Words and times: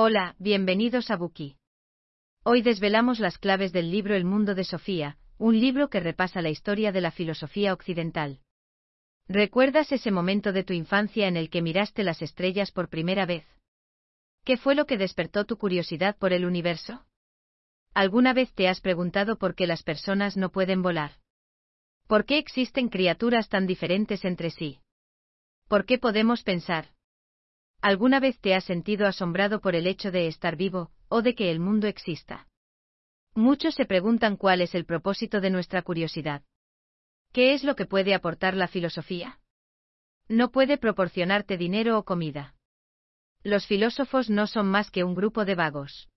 Hola, 0.00 0.36
bienvenidos 0.38 1.10
a 1.10 1.16
Buki. 1.16 1.56
Hoy 2.44 2.62
desvelamos 2.62 3.18
las 3.18 3.36
claves 3.36 3.72
del 3.72 3.90
libro 3.90 4.14
El 4.14 4.24
mundo 4.24 4.54
de 4.54 4.62
Sofía, 4.62 5.18
un 5.38 5.58
libro 5.58 5.90
que 5.90 5.98
repasa 5.98 6.40
la 6.40 6.50
historia 6.50 6.92
de 6.92 7.00
la 7.00 7.10
filosofía 7.10 7.72
occidental. 7.72 8.38
¿Recuerdas 9.26 9.90
ese 9.90 10.12
momento 10.12 10.52
de 10.52 10.62
tu 10.62 10.72
infancia 10.72 11.26
en 11.26 11.36
el 11.36 11.50
que 11.50 11.62
miraste 11.62 12.04
las 12.04 12.22
estrellas 12.22 12.70
por 12.70 12.88
primera 12.88 13.26
vez? 13.26 13.44
¿Qué 14.44 14.56
fue 14.56 14.76
lo 14.76 14.86
que 14.86 14.98
despertó 14.98 15.46
tu 15.46 15.58
curiosidad 15.58 16.16
por 16.16 16.32
el 16.32 16.44
universo? 16.44 17.04
¿Alguna 17.92 18.32
vez 18.34 18.52
te 18.54 18.68
has 18.68 18.80
preguntado 18.80 19.36
por 19.36 19.56
qué 19.56 19.66
las 19.66 19.82
personas 19.82 20.36
no 20.36 20.52
pueden 20.52 20.80
volar? 20.80 21.18
¿Por 22.06 22.24
qué 22.24 22.38
existen 22.38 22.88
criaturas 22.88 23.48
tan 23.48 23.66
diferentes 23.66 24.24
entre 24.24 24.50
sí? 24.50 24.78
¿Por 25.66 25.86
qué 25.86 25.98
podemos 25.98 26.44
pensar? 26.44 26.90
¿Alguna 27.80 28.18
vez 28.18 28.40
te 28.40 28.54
has 28.54 28.64
sentido 28.64 29.06
asombrado 29.06 29.60
por 29.60 29.76
el 29.76 29.86
hecho 29.86 30.10
de 30.10 30.26
estar 30.26 30.56
vivo, 30.56 30.90
o 31.08 31.22
de 31.22 31.34
que 31.34 31.50
el 31.50 31.60
mundo 31.60 31.86
exista? 31.86 32.48
Muchos 33.34 33.76
se 33.76 33.84
preguntan 33.84 34.36
cuál 34.36 34.60
es 34.62 34.74
el 34.74 34.84
propósito 34.84 35.40
de 35.40 35.50
nuestra 35.50 35.82
curiosidad. 35.82 36.42
¿Qué 37.32 37.54
es 37.54 37.62
lo 37.62 37.76
que 37.76 37.86
puede 37.86 38.14
aportar 38.14 38.54
la 38.54 38.66
filosofía? 38.66 39.38
No 40.28 40.50
puede 40.50 40.76
proporcionarte 40.76 41.56
dinero 41.56 41.98
o 41.98 42.04
comida. 42.04 42.56
Los 43.44 43.66
filósofos 43.66 44.28
no 44.28 44.48
son 44.48 44.68
más 44.68 44.90
que 44.90 45.04
un 45.04 45.14
grupo 45.14 45.44
de 45.44 45.54
vagos. 45.54 46.08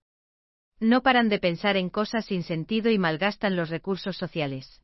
No 0.80 1.02
paran 1.02 1.28
de 1.28 1.38
pensar 1.38 1.76
en 1.76 1.90
cosas 1.90 2.26
sin 2.26 2.42
sentido 2.42 2.90
y 2.90 2.98
malgastan 2.98 3.54
los 3.54 3.70
recursos 3.70 4.16
sociales. 4.16 4.82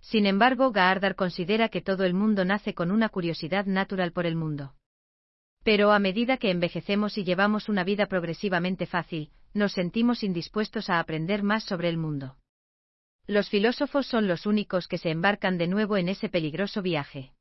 Sin 0.00 0.26
embargo, 0.26 0.72
Gaardar 0.72 1.14
considera 1.14 1.68
que 1.68 1.80
todo 1.80 2.04
el 2.04 2.14
mundo 2.14 2.44
nace 2.44 2.74
con 2.74 2.90
una 2.90 3.08
curiosidad 3.08 3.64
natural 3.66 4.12
por 4.12 4.26
el 4.26 4.34
mundo. 4.34 4.74
Pero 5.64 5.92
a 5.92 5.98
medida 5.98 6.36
que 6.36 6.50
envejecemos 6.50 7.16
y 7.16 7.24
llevamos 7.24 7.68
una 7.68 7.84
vida 7.84 8.06
progresivamente 8.06 8.86
fácil, 8.86 9.30
nos 9.54 9.72
sentimos 9.72 10.22
indispuestos 10.22 10.90
a 10.90 11.00
aprender 11.00 11.42
más 11.42 11.64
sobre 11.64 11.88
el 11.88 11.96
mundo. 11.96 12.36
Los 13.26 13.48
filósofos 13.48 14.06
son 14.06 14.28
los 14.28 14.44
únicos 14.44 14.86
que 14.86 14.98
se 14.98 15.10
embarcan 15.10 15.56
de 15.56 15.66
nuevo 15.66 15.96
en 15.96 16.10
ese 16.10 16.28
peligroso 16.28 16.82
viaje. 16.82 17.32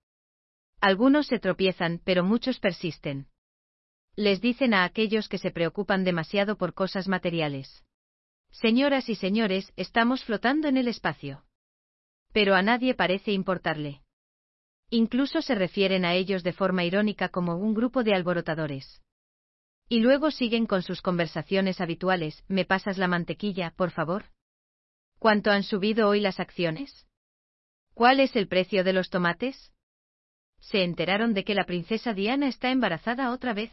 Algunos 0.79 1.27
se 1.27 1.39
tropiezan, 1.39 1.99
pero 2.05 2.23
muchos 2.23 2.59
persisten. 2.59 3.27
Les 4.15 4.39
dicen 4.39 4.73
a 4.73 4.85
aquellos 4.85 5.27
que 5.27 5.37
se 5.37 5.51
preocupan 5.51 6.05
demasiado 6.05 6.57
por 6.57 6.73
cosas 6.73 7.09
materiales. 7.09 7.83
Señoras 8.51 9.09
y 9.09 9.15
señores, 9.15 9.73
estamos 9.75 10.23
flotando 10.23 10.67
en 10.67 10.77
el 10.77 10.87
espacio. 10.87 11.43
Pero 12.31 12.55
a 12.55 12.61
nadie 12.61 12.93
parece 12.93 13.31
importarle. 13.31 14.02
Incluso 14.95 15.41
se 15.41 15.55
refieren 15.55 16.05
a 16.05 16.13
ellos 16.13 16.43
de 16.43 16.53
forma 16.53 16.83
irónica 16.83 17.29
como 17.29 17.55
un 17.55 17.73
grupo 17.73 18.03
de 18.03 18.13
alborotadores. 18.13 19.01
Y 19.89 20.01
luego 20.01 20.29
siguen 20.29 20.67
con 20.67 20.83
sus 20.83 21.01
conversaciones 21.01 21.81
habituales, 21.81 22.43
¿me 22.47 22.63
pasas 22.63 22.99
la 22.99 23.07
mantequilla, 23.07 23.73
por 23.75 23.89
favor? 23.89 24.25
¿Cuánto 25.17 25.49
han 25.49 25.63
subido 25.63 26.07
hoy 26.07 26.19
las 26.19 26.39
acciones? 26.39 27.07
¿Cuál 27.95 28.19
es 28.19 28.35
el 28.35 28.47
precio 28.47 28.83
de 28.83 28.93
los 28.93 29.09
tomates? 29.09 29.73
¿Se 30.59 30.83
enteraron 30.83 31.33
de 31.33 31.43
que 31.43 31.55
la 31.55 31.65
princesa 31.65 32.13
Diana 32.13 32.47
está 32.47 32.69
embarazada 32.69 33.31
otra 33.31 33.55
vez? 33.55 33.71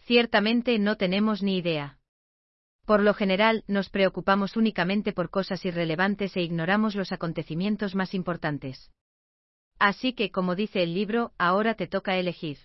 Ciertamente 0.00 0.78
no 0.78 0.98
tenemos 0.98 1.42
ni 1.42 1.56
idea. 1.56 1.98
Por 2.84 3.00
lo 3.00 3.14
general, 3.14 3.64
nos 3.68 3.88
preocupamos 3.88 4.54
únicamente 4.58 5.14
por 5.14 5.30
cosas 5.30 5.64
irrelevantes 5.64 6.36
e 6.36 6.42
ignoramos 6.42 6.94
los 6.94 7.10
acontecimientos 7.10 7.94
más 7.94 8.12
importantes. 8.12 8.90
Así 9.80 10.12
que, 10.12 10.30
como 10.30 10.54
dice 10.54 10.82
el 10.82 10.92
libro, 10.92 11.32
ahora 11.38 11.74
te 11.74 11.86
toca 11.86 12.18
elegir. 12.18 12.58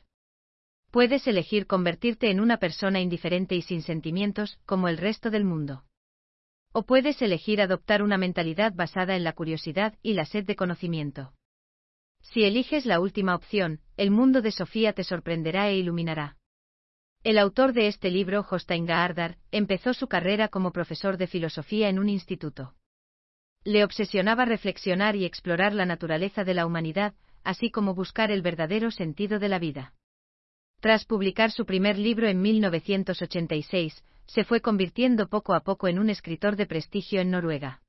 Puedes 0.91 1.25
elegir 1.27 1.65
convertirte 1.65 2.29
en 2.29 2.41
una 2.41 2.57
persona 2.57 2.99
indiferente 2.99 3.55
y 3.55 3.61
sin 3.61 3.81
sentimientos, 3.81 4.59
como 4.65 4.89
el 4.89 4.97
resto 4.97 5.31
del 5.31 5.45
mundo. 5.45 5.85
O 6.73 6.83
puedes 6.83 7.21
elegir 7.21 7.61
adoptar 7.61 8.03
una 8.03 8.17
mentalidad 8.17 8.73
basada 8.73 9.15
en 9.15 9.23
la 9.23 9.31
curiosidad 9.31 9.97
y 10.03 10.13
la 10.13 10.25
sed 10.25 10.43
de 10.43 10.57
conocimiento. 10.57 11.33
Si 12.21 12.43
eliges 12.43 12.85
la 12.85 12.99
última 12.99 13.33
opción, 13.33 13.79
el 13.95 14.11
mundo 14.11 14.41
de 14.41 14.51
Sofía 14.51 14.91
te 14.91 15.05
sorprenderá 15.05 15.69
e 15.69 15.77
iluminará. 15.77 16.37
El 17.23 17.37
autor 17.37 17.71
de 17.71 17.87
este 17.87 18.11
libro, 18.11 18.43
Jostein 18.43 18.85
Gaardar, 18.85 19.37
empezó 19.51 19.93
su 19.93 20.07
carrera 20.07 20.49
como 20.49 20.73
profesor 20.73 21.15
de 21.15 21.27
filosofía 21.27 21.87
en 21.87 21.97
un 21.97 22.09
instituto. 22.09 22.75
Le 23.65 23.83
obsesionaba 23.83 24.45
reflexionar 24.45 25.15
y 25.15 25.25
explorar 25.25 25.73
la 25.73 25.87
naturaleza 25.87 26.43
de 26.43 26.53
la 26.53 26.67
humanidad, 26.67 27.15
así 27.43 27.71
como 27.71 27.95
buscar 27.95 28.29
el 28.29 28.43
verdadero 28.43 28.91
sentido 28.91 29.39
de 29.39 29.49
la 29.49 29.57
vida. 29.57 29.93
Tras 30.81 31.03
publicar 31.05 31.49
su 31.49 31.65
primer 31.65 31.97
libro 31.97 32.27
en 32.27 32.43
1986, 32.43 34.03
se 34.27 34.43
fue 34.43 34.61
convirtiendo 34.61 35.29
poco 35.29 35.55
a 35.55 35.61
poco 35.61 35.87
en 35.87 35.97
un 35.97 36.11
escritor 36.11 36.55
de 36.57 36.67
prestigio 36.67 37.21
en 37.21 37.31
Noruega. 37.31 37.81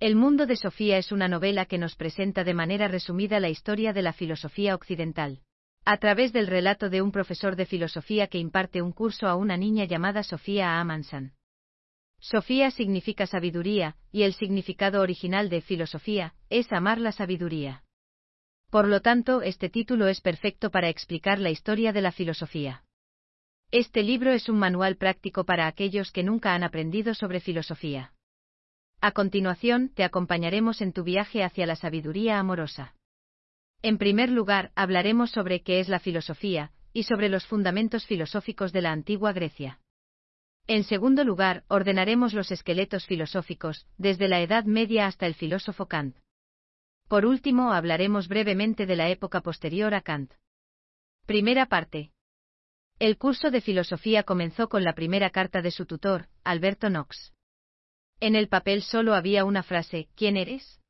El 0.00 0.16
mundo 0.16 0.46
de 0.46 0.56
Sofía 0.56 0.96
es 0.96 1.12
una 1.12 1.28
novela 1.28 1.66
que 1.66 1.76
nos 1.76 1.94
presenta 1.94 2.42
de 2.42 2.54
manera 2.54 2.88
resumida 2.88 3.38
la 3.38 3.50
historia 3.50 3.92
de 3.92 4.00
la 4.00 4.14
filosofía 4.14 4.74
occidental. 4.74 5.42
A 5.84 5.98
través 5.98 6.32
del 6.32 6.46
relato 6.46 6.88
de 6.88 7.02
un 7.02 7.12
profesor 7.12 7.54
de 7.54 7.66
filosofía 7.66 8.28
que 8.28 8.38
imparte 8.38 8.80
un 8.80 8.92
curso 8.92 9.28
a 9.28 9.36
una 9.36 9.58
niña 9.58 9.84
llamada 9.84 10.22
Sofía 10.22 10.80
Amansan. 10.80 11.35
Sofía 12.28 12.72
significa 12.72 13.28
sabiduría, 13.28 13.94
y 14.10 14.24
el 14.24 14.34
significado 14.34 15.00
original 15.00 15.48
de 15.48 15.60
filosofía 15.60 16.34
es 16.50 16.72
amar 16.72 16.98
la 16.98 17.12
sabiduría. 17.12 17.84
Por 18.68 18.88
lo 18.88 19.00
tanto, 19.00 19.42
este 19.42 19.70
título 19.70 20.08
es 20.08 20.20
perfecto 20.20 20.72
para 20.72 20.88
explicar 20.88 21.38
la 21.38 21.50
historia 21.50 21.92
de 21.92 22.00
la 22.00 22.10
filosofía. 22.10 22.82
Este 23.70 24.02
libro 24.02 24.32
es 24.32 24.48
un 24.48 24.58
manual 24.58 24.96
práctico 24.96 25.44
para 25.44 25.68
aquellos 25.68 26.10
que 26.10 26.24
nunca 26.24 26.52
han 26.52 26.64
aprendido 26.64 27.14
sobre 27.14 27.38
filosofía. 27.38 28.12
A 29.00 29.12
continuación, 29.12 29.90
te 29.90 30.02
acompañaremos 30.02 30.80
en 30.80 30.92
tu 30.92 31.04
viaje 31.04 31.44
hacia 31.44 31.64
la 31.64 31.76
sabiduría 31.76 32.40
amorosa. 32.40 32.96
En 33.82 33.98
primer 33.98 34.30
lugar, 34.30 34.72
hablaremos 34.74 35.30
sobre 35.30 35.62
qué 35.62 35.78
es 35.78 35.88
la 35.88 36.00
filosofía, 36.00 36.72
y 36.92 37.04
sobre 37.04 37.28
los 37.28 37.46
fundamentos 37.46 38.04
filosóficos 38.04 38.72
de 38.72 38.82
la 38.82 38.90
antigua 38.90 39.32
Grecia. 39.32 39.78
En 40.68 40.82
segundo 40.82 41.22
lugar, 41.22 41.64
ordenaremos 41.68 42.34
los 42.34 42.50
esqueletos 42.50 43.06
filosóficos, 43.06 43.86
desde 43.98 44.26
la 44.26 44.40
Edad 44.40 44.64
Media 44.64 45.06
hasta 45.06 45.26
el 45.26 45.34
filósofo 45.34 45.86
Kant. 45.86 46.16
Por 47.08 47.24
último, 47.24 47.72
hablaremos 47.72 48.26
brevemente 48.26 48.84
de 48.84 48.96
la 48.96 49.08
época 49.08 49.42
posterior 49.42 49.94
a 49.94 50.00
Kant. 50.00 50.32
Primera 51.24 51.66
parte. 51.66 52.10
El 52.98 53.16
curso 53.16 53.50
de 53.52 53.60
filosofía 53.60 54.24
comenzó 54.24 54.68
con 54.68 54.82
la 54.82 54.94
primera 54.94 55.30
carta 55.30 55.62
de 55.62 55.70
su 55.70 55.86
tutor, 55.86 56.28
Alberto 56.42 56.88
Knox. 56.88 57.32
En 58.18 58.34
el 58.34 58.48
papel 58.48 58.82
solo 58.82 59.14
había 59.14 59.44
una 59.44 59.62
frase, 59.62 60.08
¿quién 60.16 60.36
eres? 60.36 60.80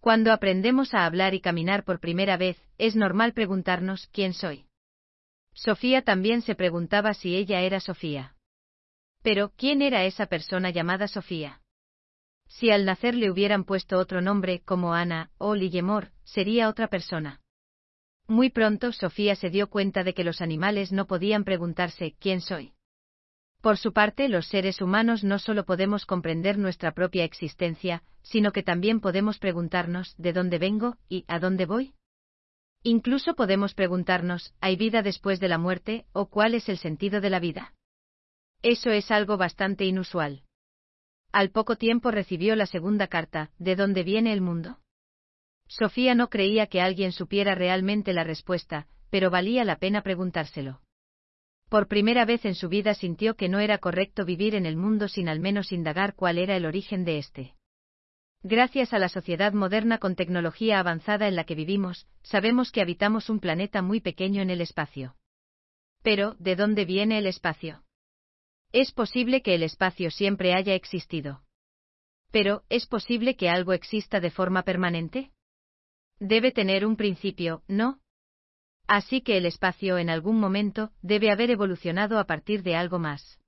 Cuando 0.00 0.32
aprendemos 0.32 0.94
a 0.94 1.04
hablar 1.04 1.34
y 1.34 1.40
caminar 1.40 1.84
por 1.84 2.00
primera 2.00 2.36
vez, 2.36 2.56
es 2.78 2.96
normal 2.96 3.32
preguntarnos, 3.32 4.08
¿quién 4.08 4.32
soy? 4.32 4.66
Sofía 5.54 6.02
también 6.02 6.42
se 6.42 6.54
preguntaba 6.54 7.14
si 7.14 7.36
ella 7.36 7.60
era 7.60 7.78
Sofía. 7.78 8.34
Pero, 9.22 9.52
¿quién 9.56 9.82
era 9.82 10.04
esa 10.04 10.26
persona 10.26 10.70
llamada 10.70 11.08
Sofía? 11.08 11.60
Si 12.46 12.70
al 12.70 12.84
nacer 12.84 13.14
le 13.14 13.30
hubieran 13.30 13.64
puesto 13.64 13.98
otro 13.98 14.20
nombre, 14.20 14.62
como 14.64 14.94
Ana 14.94 15.30
o 15.38 15.54
Lillemor, 15.54 16.12
sería 16.24 16.68
otra 16.68 16.88
persona. 16.88 17.40
Muy 18.26 18.50
pronto 18.50 18.92
Sofía 18.92 19.36
se 19.36 19.50
dio 19.50 19.70
cuenta 19.70 20.04
de 20.04 20.14
que 20.14 20.24
los 20.24 20.40
animales 20.40 20.92
no 20.92 21.06
podían 21.06 21.44
preguntarse 21.44 22.14
¿quién 22.18 22.40
soy? 22.40 22.72
Por 23.60 23.76
su 23.76 23.92
parte, 23.92 24.28
los 24.28 24.46
seres 24.46 24.80
humanos 24.80 25.24
no 25.24 25.38
solo 25.38 25.64
podemos 25.64 26.06
comprender 26.06 26.58
nuestra 26.58 26.92
propia 26.92 27.24
existencia, 27.24 28.02
sino 28.22 28.52
que 28.52 28.62
también 28.62 29.00
podemos 29.00 29.38
preguntarnos 29.38 30.14
¿de 30.16 30.32
dónde 30.32 30.58
vengo 30.58 30.96
y 31.08 31.24
a 31.26 31.38
dónde 31.38 31.66
voy? 31.66 31.94
Incluso 32.82 33.34
podemos 33.34 33.74
preguntarnos 33.74 34.54
¿hay 34.60 34.76
vida 34.76 35.02
después 35.02 35.40
de 35.40 35.48
la 35.48 35.58
muerte 35.58 36.06
o 36.12 36.26
cuál 36.26 36.54
es 36.54 36.68
el 36.68 36.78
sentido 36.78 37.20
de 37.20 37.30
la 37.30 37.40
vida? 37.40 37.74
Eso 38.62 38.90
es 38.90 39.10
algo 39.10 39.36
bastante 39.36 39.84
inusual. 39.84 40.42
Al 41.32 41.50
poco 41.50 41.76
tiempo 41.76 42.10
recibió 42.10 42.56
la 42.56 42.66
segunda 42.66 43.06
carta, 43.06 43.50
¿de 43.58 43.76
dónde 43.76 44.02
viene 44.02 44.32
el 44.32 44.40
mundo? 44.40 44.78
Sofía 45.68 46.14
no 46.14 46.30
creía 46.30 46.66
que 46.66 46.80
alguien 46.80 47.12
supiera 47.12 47.54
realmente 47.54 48.12
la 48.12 48.24
respuesta, 48.24 48.88
pero 49.10 49.30
valía 49.30 49.64
la 49.64 49.76
pena 49.76 50.02
preguntárselo. 50.02 50.80
Por 51.68 51.86
primera 51.86 52.24
vez 52.24 52.46
en 52.46 52.54
su 52.54 52.70
vida 52.70 52.94
sintió 52.94 53.36
que 53.36 53.50
no 53.50 53.58
era 53.58 53.78
correcto 53.78 54.24
vivir 54.24 54.54
en 54.54 54.64
el 54.64 54.76
mundo 54.76 55.06
sin 55.06 55.28
al 55.28 55.38
menos 55.38 55.70
indagar 55.70 56.14
cuál 56.14 56.38
era 56.38 56.56
el 56.56 56.64
origen 56.64 57.04
de 57.04 57.18
éste. 57.18 57.54
Gracias 58.42 58.92
a 58.94 58.98
la 58.98 59.08
sociedad 59.08 59.52
moderna 59.52 59.98
con 59.98 60.14
tecnología 60.14 60.78
avanzada 60.78 61.28
en 61.28 61.36
la 61.36 61.44
que 61.44 61.54
vivimos, 61.54 62.06
sabemos 62.22 62.72
que 62.72 62.80
habitamos 62.80 63.28
un 63.28 63.40
planeta 63.40 63.82
muy 63.82 64.00
pequeño 64.00 64.40
en 64.40 64.48
el 64.48 64.62
espacio. 64.62 65.16
Pero, 66.02 66.36
¿de 66.38 66.56
dónde 66.56 66.86
viene 66.86 67.18
el 67.18 67.26
espacio? 67.26 67.82
Es 68.72 68.92
posible 68.92 69.42
que 69.42 69.54
el 69.54 69.62
espacio 69.62 70.10
siempre 70.10 70.54
haya 70.54 70.74
existido. 70.74 71.42
Pero, 72.30 72.64
¿es 72.68 72.86
posible 72.86 73.36
que 73.36 73.48
algo 73.48 73.72
exista 73.72 74.20
de 74.20 74.30
forma 74.30 74.62
permanente? 74.62 75.32
Debe 76.18 76.52
tener 76.52 76.84
un 76.84 76.96
principio, 76.96 77.62
¿no? 77.68 78.00
Así 78.86 79.20
que 79.22 79.36
el 79.36 79.46
espacio 79.46 79.98
en 79.98 80.10
algún 80.10 80.38
momento 80.38 80.90
debe 81.02 81.30
haber 81.30 81.50
evolucionado 81.50 82.18
a 82.18 82.24
partir 82.24 82.62
de 82.62 82.74
algo 82.76 82.98
más. 82.98 83.38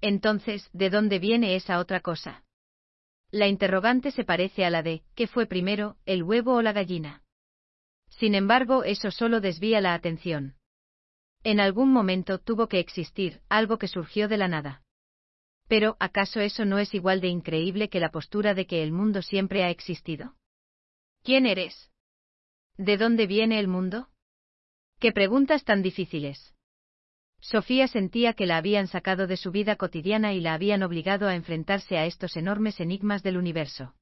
Entonces, 0.00 0.68
¿de 0.72 0.90
dónde 0.90 1.18
viene 1.18 1.54
esa 1.54 1.78
otra 1.78 2.00
cosa? 2.00 2.44
La 3.30 3.46
interrogante 3.46 4.10
se 4.10 4.24
parece 4.24 4.64
a 4.64 4.70
la 4.70 4.82
de, 4.82 5.04
¿qué 5.14 5.26
fue 5.26 5.46
primero, 5.46 5.96
el 6.06 6.22
huevo 6.22 6.54
o 6.54 6.62
la 6.62 6.72
gallina? 6.72 7.22
Sin 8.08 8.34
embargo, 8.34 8.84
eso 8.84 9.10
solo 9.10 9.40
desvía 9.40 9.80
la 9.80 9.94
atención. 9.94 10.56
En 11.44 11.58
algún 11.58 11.92
momento 11.92 12.38
tuvo 12.38 12.68
que 12.68 12.78
existir 12.78 13.40
algo 13.48 13.78
que 13.78 13.88
surgió 13.88 14.28
de 14.28 14.36
la 14.36 14.48
nada. 14.48 14.82
Pero, 15.68 15.96
¿acaso 15.98 16.40
eso 16.40 16.64
no 16.64 16.78
es 16.78 16.94
igual 16.94 17.20
de 17.20 17.28
increíble 17.28 17.88
que 17.88 18.00
la 18.00 18.10
postura 18.10 18.54
de 18.54 18.66
que 18.66 18.82
el 18.82 18.92
mundo 18.92 19.22
siempre 19.22 19.64
ha 19.64 19.70
existido? 19.70 20.34
¿Quién 21.22 21.46
eres? 21.46 21.90
¿De 22.76 22.96
dónde 22.96 23.26
viene 23.26 23.58
el 23.58 23.68
mundo? 23.68 24.08
¿Qué 25.00 25.12
preguntas 25.12 25.64
tan 25.64 25.82
difíciles? 25.82 26.54
Sofía 27.40 27.88
sentía 27.88 28.34
que 28.34 28.46
la 28.46 28.56
habían 28.56 28.86
sacado 28.86 29.26
de 29.26 29.36
su 29.36 29.50
vida 29.50 29.74
cotidiana 29.74 30.32
y 30.32 30.40
la 30.40 30.54
habían 30.54 30.84
obligado 30.84 31.26
a 31.26 31.34
enfrentarse 31.34 31.98
a 31.98 32.06
estos 32.06 32.36
enormes 32.36 32.78
enigmas 32.78 33.24
del 33.24 33.36
universo. 33.36 33.94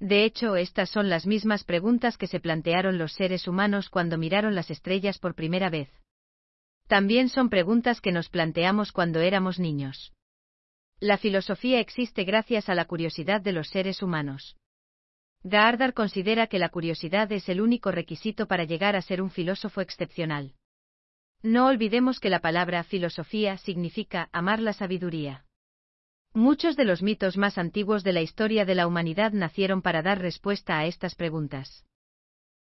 De 0.00 0.24
hecho, 0.24 0.56
estas 0.56 0.90
son 0.90 1.08
las 1.08 1.26
mismas 1.26 1.62
preguntas 1.62 2.16
que 2.16 2.26
se 2.26 2.40
plantearon 2.40 2.98
los 2.98 3.12
seres 3.12 3.46
humanos 3.46 3.90
cuando 3.90 4.18
miraron 4.18 4.54
las 4.56 4.70
estrellas 4.70 5.18
por 5.18 5.34
primera 5.34 5.70
vez. 5.70 5.88
También 6.88 7.28
son 7.28 7.50
preguntas 7.50 8.00
que 8.00 8.12
nos 8.12 8.30
planteamos 8.30 8.92
cuando 8.92 9.20
éramos 9.20 9.58
niños. 9.58 10.14
La 11.00 11.18
filosofía 11.18 11.80
existe 11.80 12.24
gracias 12.24 12.70
a 12.70 12.74
la 12.74 12.86
curiosidad 12.86 13.42
de 13.42 13.52
los 13.52 13.68
seres 13.68 14.02
humanos. 14.02 14.56
Gaardar 15.44 15.92
considera 15.92 16.46
que 16.46 16.58
la 16.58 16.70
curiosidad 16.70 17.30
es 17.30 17.48
el 17.50 17.60
único 17.60 17.92
requisito 17.92 18.48
para 18.48 18.64
llegar 18.64 18.96
a 18.96 19.02
ser 19.02 19.22
un 19.22 19.30
filósofo 19.30 19.82
excepcional. 19.82 20.54
No 21.42 21.66
olvidemos 21.66 22.18
que 22.20 22.30
la 22.30 22.40
palabra 22.40 22.82
filosofía 22.82 23.58
significa 23.58 24.30
amar 24.32 24.58
la 24.58 24.72
sabiduría. 24.72 25.44
Muchos 26.32 26.74
de 26.74 26.84
los 26.84 27.02
mitos 27.02 27.36
más 27.36 27.58
antiguos 27.58 28.02
de 28.02 28.12
la 28.12 28.22
historia 28.22 28.64
de 28.64 28.74
la 28.74 28.86
humanidad 28.86 29.32
nacieron 29.32 29.82
para 29.82 30.02
dar 30.02 30.20
respuesta 30.20 30.78
a 30.78 30.86
estas 30.86 31.14
preguntas. 31.14 31.84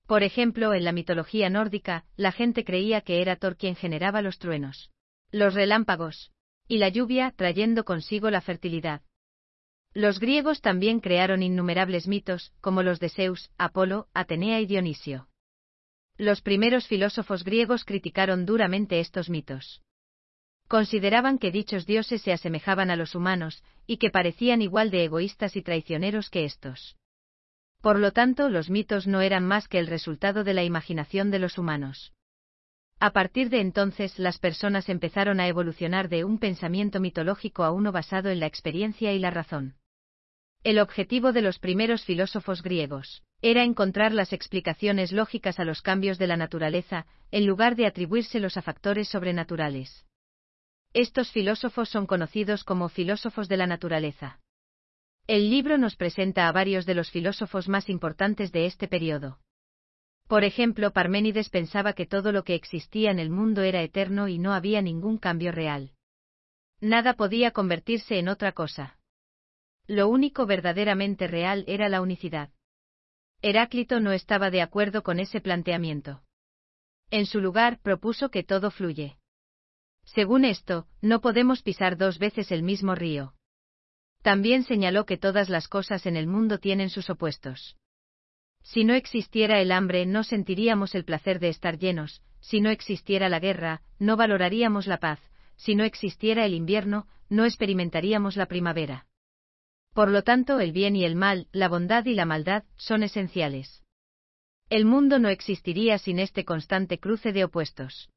Por 0.05 0.23
ejemplo, 0.23 0.73
en 0.73 0.83
la 0.83 0.91
mitología 0.91 1.49
nórdica, 1.49 2.05
la 2.15 2.31
gente 2.31 2.65
creía 2.65 3.01
que 3.01 3.21
era 3.21 3.37
Thor 3.37 3.57
quien 3.57 3.75
generaba 3.75 4.21
los 4.21 4.37
truenos, 4.37 4.91
los 5.31 5.53
relámpagos 5.53 6.31
y 6.67 6.77
la 6.77 6.89
lluvia, 6.89 7.33
trayendo 7.35 7.83
consigo 7.83 8.29
la 8.29 8.41
fertilidad. 8.41 9.01
Los 9.93 10.19
griegos 10.19 10.61
también 10.61 10.99
crearon 10.99 11.43
innumerables 11.43 12.07
mitos, 12.07 12.51
como 12.61 12.81
los 12.83 12.99
de 12.99 13.09
Zeus, 13.09 13.51
Apolo, 13.57 14.07
Atenea 14.13 14.59
y 14.59 14.65
Dionisio. 14.65 15.27
Los 16.17 16.41
primeros 16.41 16.87
filósofos 16.87 17.43
griegos 17.43 17.85
criticaron 17.85 18.45
duramente 18.45 18.99
estos 18.99 19.29
mitos. 19.29 19.81
Consideraban 20.67 21.37
que 21.37 21.51
dichos 21.51 21.85
dioses 21.85 22.21
se 22.21 22.31
asemejaban 22.31 22.89
a 22.89 22.95
los 22.95 23.13
humanos, 23.13 23.63
y 23.85 23.97
que 23.97 24.09
parecían 24.09 24.61
igual 24.61 24.89
de 24.89 25.03
egoístas 25.03 25.55
y 25.55 25.61
traicioneros 25.61 26.29
que 26.29 26.45
estos. 26.45 26.97
Por 27.83 27.99
lo 27.99 28.13
tanto, 28.13 28.47
los 28.47 28.69
mitos 28.69 29.07
no 29.07 29.19
eran 29.19 29.45
más 29.45 29.67
que 29.67 29.77
el 29.77 29.87
resultado 29.87 30.45
de 30.45 30.53
la 30.53 30.63
imaginación 30.63 31.31
de 31.31 31.39
los 31.39 31.57
humanos. 31.57 32.13
A 33.01 33.11
partir 33.11 33.49
de 33.49 33.59
entonces 33.59 34.19
las 34.19 34.39
personas 34.39 34.87
empezaron 34.87 35.41
a 35.41 35.49
evolucionar 35.49 36.07
de 36.07 36.23
un 36.23 36.39
pensamiento 36.39 37.01
mitológico 37.01 37.65
a 37.65 37.71
uno 37.71 37.91
basado 37.91 38.29
en 38.29 38.39
la 38.39 38.45
experiencia 38.45 39.11
y 39.11 39.19
la 39.19 39.31
razón. 39.31 39.75
El 40.63 40.79
objetivo 40.79 41.33
de 41.33 41.41
los 41.41 41.59
primeros 41.59 42.05
filósofos 42.05 42.63
griegos 42.63 43.21
era 43.41 43.65
encontrar 43.65 44.13
las 44.13 44.31
explicaciones 44.31 45.11
lógicas 45.11 45.59
a 45.59 45.65
los 45.65 45.81
cambios 45.81 46.17
de 46.17 46.27
la 46.27 46.37
naturaleza, 46.37 47.05
en 47.31 47.45
lugar 47.45 47.75
de 47.75 47.85
atribuírselos 47.85 48.55
a 48.55 48.61
factores 48.61 49.09
sobrenaturales. 49.09 50.05
Estos 50.93 51.31
filósofos 51.31 51.89
son 51.89 52.05
conocidos 52.05 52.63
como 52.63 52.87
filósofos 52.87 53.49
de 53.49 53.57
la 53.57 53.67
naturaleza. 53.67 54.39
El 55.25 55.49
libro 55.49 55.77
nos 55.77 55.95
presenta 55.95 56.49
a 56.49 56.51
varios 56.51 56.85
de 56.85 56.95
los 56.95 57.09
filósofos 57.09 57.69
más 57.69 57.87
importantes 57.89 58.51
de 58.51 58.65
este 58.65 58.89
periodo. 58.89 59.39
Por 60.27 60.43
ejemplo, 60.43 60.91
Parménides 60.91 61.49
pensaba 61.49 61.93
que 61.93 62.05
todo 62.05 62.33
lo 62.33 62.43
que 62.43 62.55
existía 62.55 63.09
en 63.09 63.19
el 63.19 63.29
mundo 63.29 63.61
era 63.61 63.81
eterno 63.81 64.27
y 64.27 64.37
no 64.37 64.53
había 64.53 64.81
ningún 64.81 65.17
cambio 65.17 65.53
real. 65.53 65.91
Nada 66.81 67.13
podía 67.13 67.51
convertirse 67.51 68.19
en 68.19 68.27
otra 68.27 68.51
cosa. 68.51 68.99
Lo 69.87 70.09
único 70.09 70.45
verdaderamente 70.45 71.27
real 71.27 71.63
era 71.67 71.87
la 71.87 72.01
unicidad. 72.01 72.49
Heráclito 73.41 74.01
no 74.01 74.11
estaba 74.11 74.49
de 74.49 74.61
acuerdo 74.61 75.03
con 75.03 75.19
ese 75.19 75.39
planteamiento. 75.39 76.23
En 77.11 77.25
su 77.25 77.39
lugar, 77.39 77.79
propuso 77.81 78.29
que 78.29 78.43
todo 78.43 78.71
fluye. 78.71 79.17
Según 80.03 80.43
esto, 80.43 80.87
no 81.01 81.21
podemos 81.21 81.61
pisar 81.61 81.95
dos 81.95 82.19
veces 82.19 82.51
el 82.51 82.63
mismo 82.63 82.95
río. 82.95 83.35
También 84.23 84.63
señaló 84.63 85.05
que 85.05 85.17
todas 85.17 85.49
las 85.49 85.67
cosas 85.67 86.05
en 86.05 86.15
el 86.15 86.27
mundo 86.27 86.57
tienen 86.57 86.89
sus 86.89 87.09
opuestos. 87.09 87.75
Si 88.63 88.85
no 88.85 88.93
existiera 88.93 89.59
el 89.59 89.73
hambre, 89.73 90.05
no 90.05 90.23
sentiríamos 90.23 90.95
el 90.95 91.03
placer 91.03 91.41
de 91.41 91.49
estar 91.49 91.77
llenos, 91.77 92.21
si 92.39 92.61
no 92.61 92.69
existiera 92.69 93.27
la 93.27 93.41
guerra, 93.41 93.81
no 93.99 94.15
valoraríamos 94.15 94.87
la 94.87 94.97
paz, 94.97 95.19
si 95.57 95.75
no 95.75 95.83
existiera 95.83 96.45
el 96.45 96.53
invierno, 96.53 97.05
no 97.27 97.43
experimentaríamos 97.43 98.37
la 98.37 98.45
primavera. 98.45 99.07
Por 99.93 100.09
lo 100.09 100.23
tanto, 100.23 100.61
el 100.61 100.71
bien 100.71 100.95
y 100.95 101.03
el 101.03 101.17
mal, 101.17 101.49
la 101.51 101.67
bondad 101.67 102.05
y 102.05 102.13
la 102.13 102.25
maldad, 102.25 102.63
son 102.77 103.03
esenciales. 103.03 103.83
El 104.69 104.85
mundo 104.85 105.19
no 105.19 105.27
existiría 105.27 105.97
sin 105.97 106.19
este 106.19 106.45
constante 106.45 106.97
cruce 106.97 107.33
de 107.33 107.43
opuestos. 107.43 108.09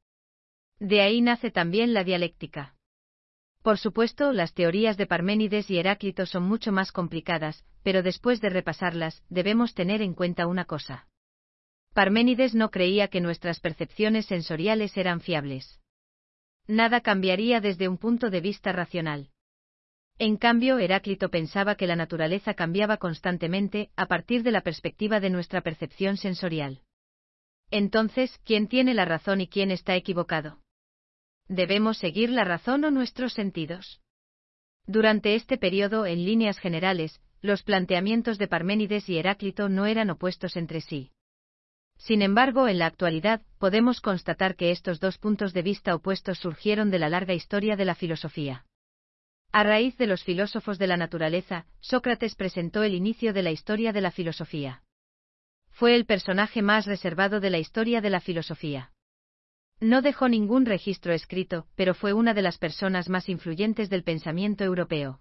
De 0.79 1.01
ahí 1.01 1.19
nace 1.19 1.51
también 1.51 1.93
la 1.93 2.05
dialéctica. 2.05 2.76
Por 3.67 3.79
supuesto, 3.79 4.31
las 4.31 4.53
teorías 4.53 4.95
de 4.95 5.07
Parménides 5.07 5.69
y 5.69 5.77
Heráclito 5.77 6.25
son 6.25 6.43
mucho 6.43 6.71
más 6.71 6.93
complicadas, 6.93 7.65
pero 7.83 8.01
después 8.01 8.39
de 8.39 8.47
repasarlas, 8.47 9.21
debemos 9.27 9.73
tener 9.73 10.01
en 10.01 10.13
cuenta 10.13 10.47
una 10.47 10.63
cosa. 10.63 11.09
Parménides 11.93 12.55
no 12.55 12.71
creía 12.71 13.09
que 13.09 13.19
nuestras 13.19 13.59
percepciones 13.59 14.25
sensoriales 14.27 14.95
eran 14.95 15.19
fiables. 15.19 15.81
Nada 16.65 17.01
cambiaría 17.01 17.59
desde 17.59 17.89
un 17.89 17.97
punto 17.97 18.29
de 18.29 18.39
vista 18.39 18.71
racional. 18.71 19.31
En 20.17 20.37
cambio, 20.37 20.79
Heráclito 20.79 21.29
pensaba 21.29 21.75
que 21.75 21.87
la 21.87 21.97
naturaleza 21.97 22.53
cambiaba 22.53 22.95
constantemente 22.95 23.89
a 23.97 24.05
partir 24.05 24.43
de 24.43 24.51
la 24.51 24.61
perspectiva 24.61 25.19
de 25.19 25.29
nuestra 25.29 25.59
percepción 25.59 26.15
sensorial. 26.15 26.83
Entonces, 27.69 28.39
¿quién 28.45 28.69
tiene 28.69 28.93
la 28.93 29.03
razón 29.03 29.41
y 29.41 29.49
quién 29.49 29.71
está 29.71 29.97
equivocado? 29.97 30.61
¿Debemos 31.47 31.97
seguir 31.97 32.29
la 32.29 32.43
razón 32.43 32.83
o 32.83 32.91
nuestros 32.91 33.33
sentidos? 33.33 34.01
Durante 34.85 35.35
este 35.35 35.57
periodo, 35.57 36.05
en 36.05 36.25
líneas 36.25 36.59
generales, 36.59 37.21
los 37.41 37.63
planteamientos 37.63 38.37
de 38.37 38.47
Parménides 38.47 39.07
y 39.09 39.17
Heráclito 39.17 39.69
no 39.69 39.85
eran 39.85 40.09
opuestos 40.09 40.57
entre 40.57 40.81
sí. 40.81 41.11
Sin 41.97 42.21
embargo, 42.21 42.67
en 42.67 42.79
la 42.79 42.85
actualidad, 42.85 43.41
podemos 43.59 44.01
constatar 44.01 44.55
que 44.55 44.71
estos 44.71 44.99
dos 44.99 45.17
puntos 45.17 45.53
de 45.53 45.61
vista 45.61 45.95
opuestos 45.95 46.37
surgieron 46.39 46.91
de 46.91 46.99
la 46.99 47.09
larga 47.09 47.33
historia 47.33 47.75
de 47.75 47.85
la 47.85 47.95
filosofía. 47.95 48.65
A 49.51 49.63
raíz 49.63 49.97
de 49.97 50.07
los 50.07 50.23
filósofos 50.23 50.77
de 50.77 50.87
la 50.87 50.97
naturaleza, 50.97 51.65
Sócrates 51.79 52.35
presentó 52.35 52.83
el 52.83 52.93
inicio 52.93 53.33
de 53.33 53.43
la 53.43 53.51
historia 53.51 53.93
de 53.93 54.01
la 54.01 54.11
filosofía. 54.11 54.83
Fue 55.71 55.95
el 55.95 56.05
personaje 56.05 56.61
más 56.61 56.85
reservado 56.85 57.39
de 57.39 57.49
la 57.49 57.57
historia 57.57 58.01
de 58.01 58.09
la 58.09 58.19
filosofía. 58.19 58.91
No 59.79 60.01
dejó 60.01 60.27
ningún 60.27 60.65
registro 60.65 61.13
escrito, 61.13 61.67
pero 61.75 61.93
fue 61.93 62.13
una 62.13 62.33
de 62.33 62.41
las 62.41 62.57
personas 62.57 63.09
más 63.09 63.29
influyentes 63.29 63.89
del 63.89 64.03
pensamiento 64.03 64.63
europeo. 64.63 65.19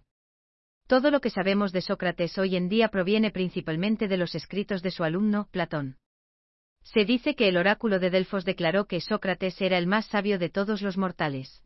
Todo 0.86 1.10
lo 1.10 1.20
que 1.20 1.30
sabemos 1.30 1.72
de 1.72 1.82
Sócrates 1.82 2.38
hoy 2.38 2.56
en 2.56 2.68
día 2.68 2.88
proviene 2.88 3.30
principalmente 3.30 4.08
de 4.08 4.16
los 4.16 4.34
escritos 4.34 4.82
de 4.82 4.92
su 4.92 5.04
alumno, 5.04 5.48
Platón. 5.50 5.98
Se 6.84 7.04
dice 7.04 7.34
que 7.34 7.48
el 7.48 7.58
oráculo 7.58 7.98
de 7.98 8.08
Delfos 8.08 8.44
declaró 8.44 8.86
que 8.86 9.00
Sócrates 9.00 9.60
era 9.60 9.76
el 9.76 9.86
más 9.86 10.06
sabio 10.06 10.38
de 10.38 10.48
todos 10.48 10.80
los 10.80 10.96
mortales. 10.96 11.62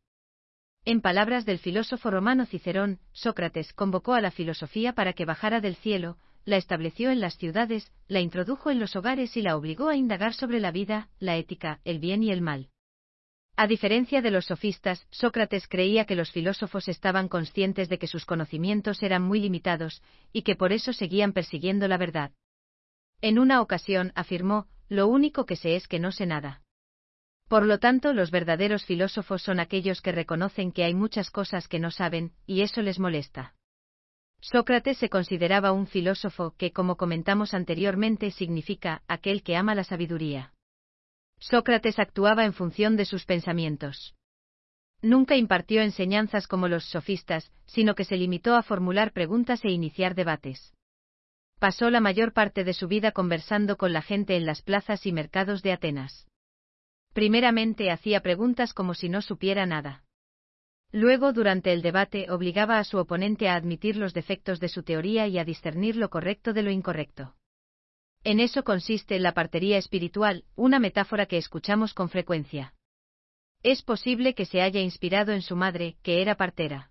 En 0.84 1.00
palabras 1.00 1.44
del 1.44 1.58
filósofo 1.58 2.10
romano 2.10 2.46
Cicerón, 2.46 2.98
Sócrates 3.12 3.72
convocó 3.72 4.14
a 4.14 4.20
la 4.20 4.30
filosofía 4.30 4.94
para 4.94 5.12
que 5.12 5.26
bajara 5.26 5.60
del 5.60 5.76
cielo, 5.76 6.16
la 6.44 6.56
estableció 6.56 7.10
en 7.10 7.20
las 7.20 7.36
ciudades, 7.36 7.92
la 8.08 8.20
introdujo 8.20 8.70
en 8.70 8.80
los 8.80 8.96
hogares 8.96 9.36
y 9.36 9.42
la 9.42 9.56
obligó 9.56 9.88
a 9.88 9.96
indagar 9.96 10.32
sobre 10.32 10.58
la 10.58 10.72
vida, 10.72 11.10
la 11.20 11.36
ética, 11.36 11.80
el 11.84 12.00
bien 12.00 12.22
y 12.22 12.32
el 12.32 12.40
mal. 12.40 12.70
A 13.62 13.66
diferencia 13.66 14.22
de 14.22 14.30
los 14.30 14.46
sofistas, 14.46 15.06
Sócrates 15.10 15.68
creía 15.68 16.06
que 16.06 16.16
los 16.16 16.32
filósofos 16.32 16.88
estaban 16.88 17.28
conscientes 17.28 17.90
de 17.90 17.98
que 17.98 18.06
sus 18.06 18.24
conocimientos 18.24 19.02
eran 19.02 19.20
muy 19.20 19.38
limitados, 19.38 20.00
y 20.32 20.44
que 20.44 20.56
por 20.56 20.72
eso 20.72 20.94
seguían 20.94 21.34
persiguiendo 21.34 21.86
la 21.86 21.98
verdad. 21.98 22.30
En 23.20 23.38
una 23.38 23.60
ocasión 23.60 24.12
afirmó, 24.14 24.66
lo 24.88 25.08
único 25.08 25.44
que 25.44 25.56
sé 25.56 25.76
es 25.76 25.88
que 25.88 25.98
no 25.98 26.10
sé 26.10 26.24
nada. 26.24 26.62
Por 27.48 27.66
lo 27.66 27.78
tanto, 27.78 28.14
los 28.14 28.30
verdaderos 28.30 28.86
filósofos 28.86 29.42
son 29.42 29.60
aquellos 29.60 30.00
que 30.00 30.12
reconocen 30.12 30.72
que 30.72 30.84
hay 30.84 30.94
muchas 30.94 31.30
cosas 31.30 31.68
que 31.68 31.80
no 31.80 31.90
saben, 31.90 32.32
y 32.46 32.62
eso 32.62 32.80
les 32.80 32.98
molesta. 32.98 33.52
Sócrates 34.40 34.96
se 34.96 35.10
consideraba 35.10 35.72
un 35.72 35.86
filósofo 35.86 36.54
que, 36.56 36.72
como 36.72 36.96
comentamos 36.96 37.52
anteriormente, 37.52 38.30
significa 38.30 39.02
aquel 39.06 39.42
que 39.42 39.56
ama 39.56 39.74
la 39.74 39.84
sabiduría. 39.84 40.54
Sócrates 41.40 41.98
actuaba 41.98 42.44
en 42.44 42.52
función 42.52 42.96
de 42.96 43.06
sus 43.06 43.24
pensamientos. 43.24 44.14
Nunca 45.02 45.36
impartió 45.36 45.80
enseñanzas 45.80 46.46
como 46.46 46.68
los 46.68 46.84
sofistas, 46.84 47.50
sino 47.66 47.94
que 47.94 48.04
se 48.04 48.16
limitó 48.16 48.54
a 48.54 48.62
formular 48.62 49.12
preguntas 49.12 49.64
e 49.64 49.70
iniciar 49.70 50.14
debates. 50.14 50.74
Pasó 51.58 51.90
la 51.90 52.00
mayor 52.00 52.32
parte 52.32 52.64
de 52.64 52.74
su 52.74 52.88
vida 52.88 53.12
conversando 53.12 53.76
con 53.76 53.92
la 53.92 54.02
gente 54.02 54.36
en 54.36 54.44
las 54.44 54.62
plazas 54.62 55.06
y 55.06 55.12
mercados 55.12 55.62
de 55.62 55.72
Atenas. 55.72 56.26
Primeramente 57.14 57.90
hacía 57.90 58.20
preguntas 58.20 58.72
como 58.74 58.94
si 58.94 59.08
no 59.08 59.22
supiera 59.22 59.66
nada. 59.66 60.04
Luego, 60.92 61.32
durante 61.32 61.72
el 61.72 61.82
debate, 61.82 62.30
obligaba 62.30 62.78
a 62.78 62.84
su 62.84 62.98
oponente 62.98 63.48
a 63.48 63.54
admitir 63.54 63.96
los 63.96 64.12
defectos 64.12 64.60
de 64.60 64.68
su 64.68 64.82
teoría 64.82 65.26
y 65.26 65.38
a 65.38 65.44
discernir 65.44 65.96
lo 65.96 66.10
correcto 66.10 66.52
de 66.52 66.62
lo 66.62 66.70
incorrecto. 66.70 67.34
En 68.22 68.38
eso 68.38 68.64
consiste 68.64 69.18
la 69.18 69.32
partería 69.32 69.78
espiritual, 69.78 70.44
una 70.54 70.78
metáfora 70.78 71.24
que 71.24 71.38
escuchamos 71.38 71.94
con 71.94 72.10
frecuencia. 72.10 72.74
Es 73.62 73.82
posible 73.82 74.34
que 74.34 74.44
se 74.44 74.60
haya 74.60 74.80
inspirado 74.80 75.32
en 75.32 75.40
su 75.40 75.56
madre, 75.56 75.96
que 76.02 76.20
era 76.20 76.34
partera. 76.34 76.90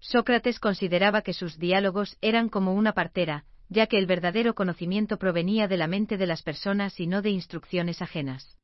Sócrates 0.00 0.58
consideraba 0.58 1.22
que 1.22 1.32
sus 1.32 1.58
diálogos 1.58 2.18
eran 2.20 2.48
como 2.48 2.74
una 2.74 2.92
partera, 2.92 3.44
ya 3.68 3.86
que 3.86 3.98
el 3.98 4.06
verdadero 4.06 4.54
conocimiento 4.54 5.16
provenía 5.16 5.68
de 5.68 5.76
la 5.76 5.86
mente 5.86 6.16
de 6.16 6.26
las 6.26 6.42
personas 6.42 6.98
y 6.98 7.06
no 7.06 7.22
de 7.22 7.30
instrucciones 7.30 8.02
ajenas. 8.02 8.58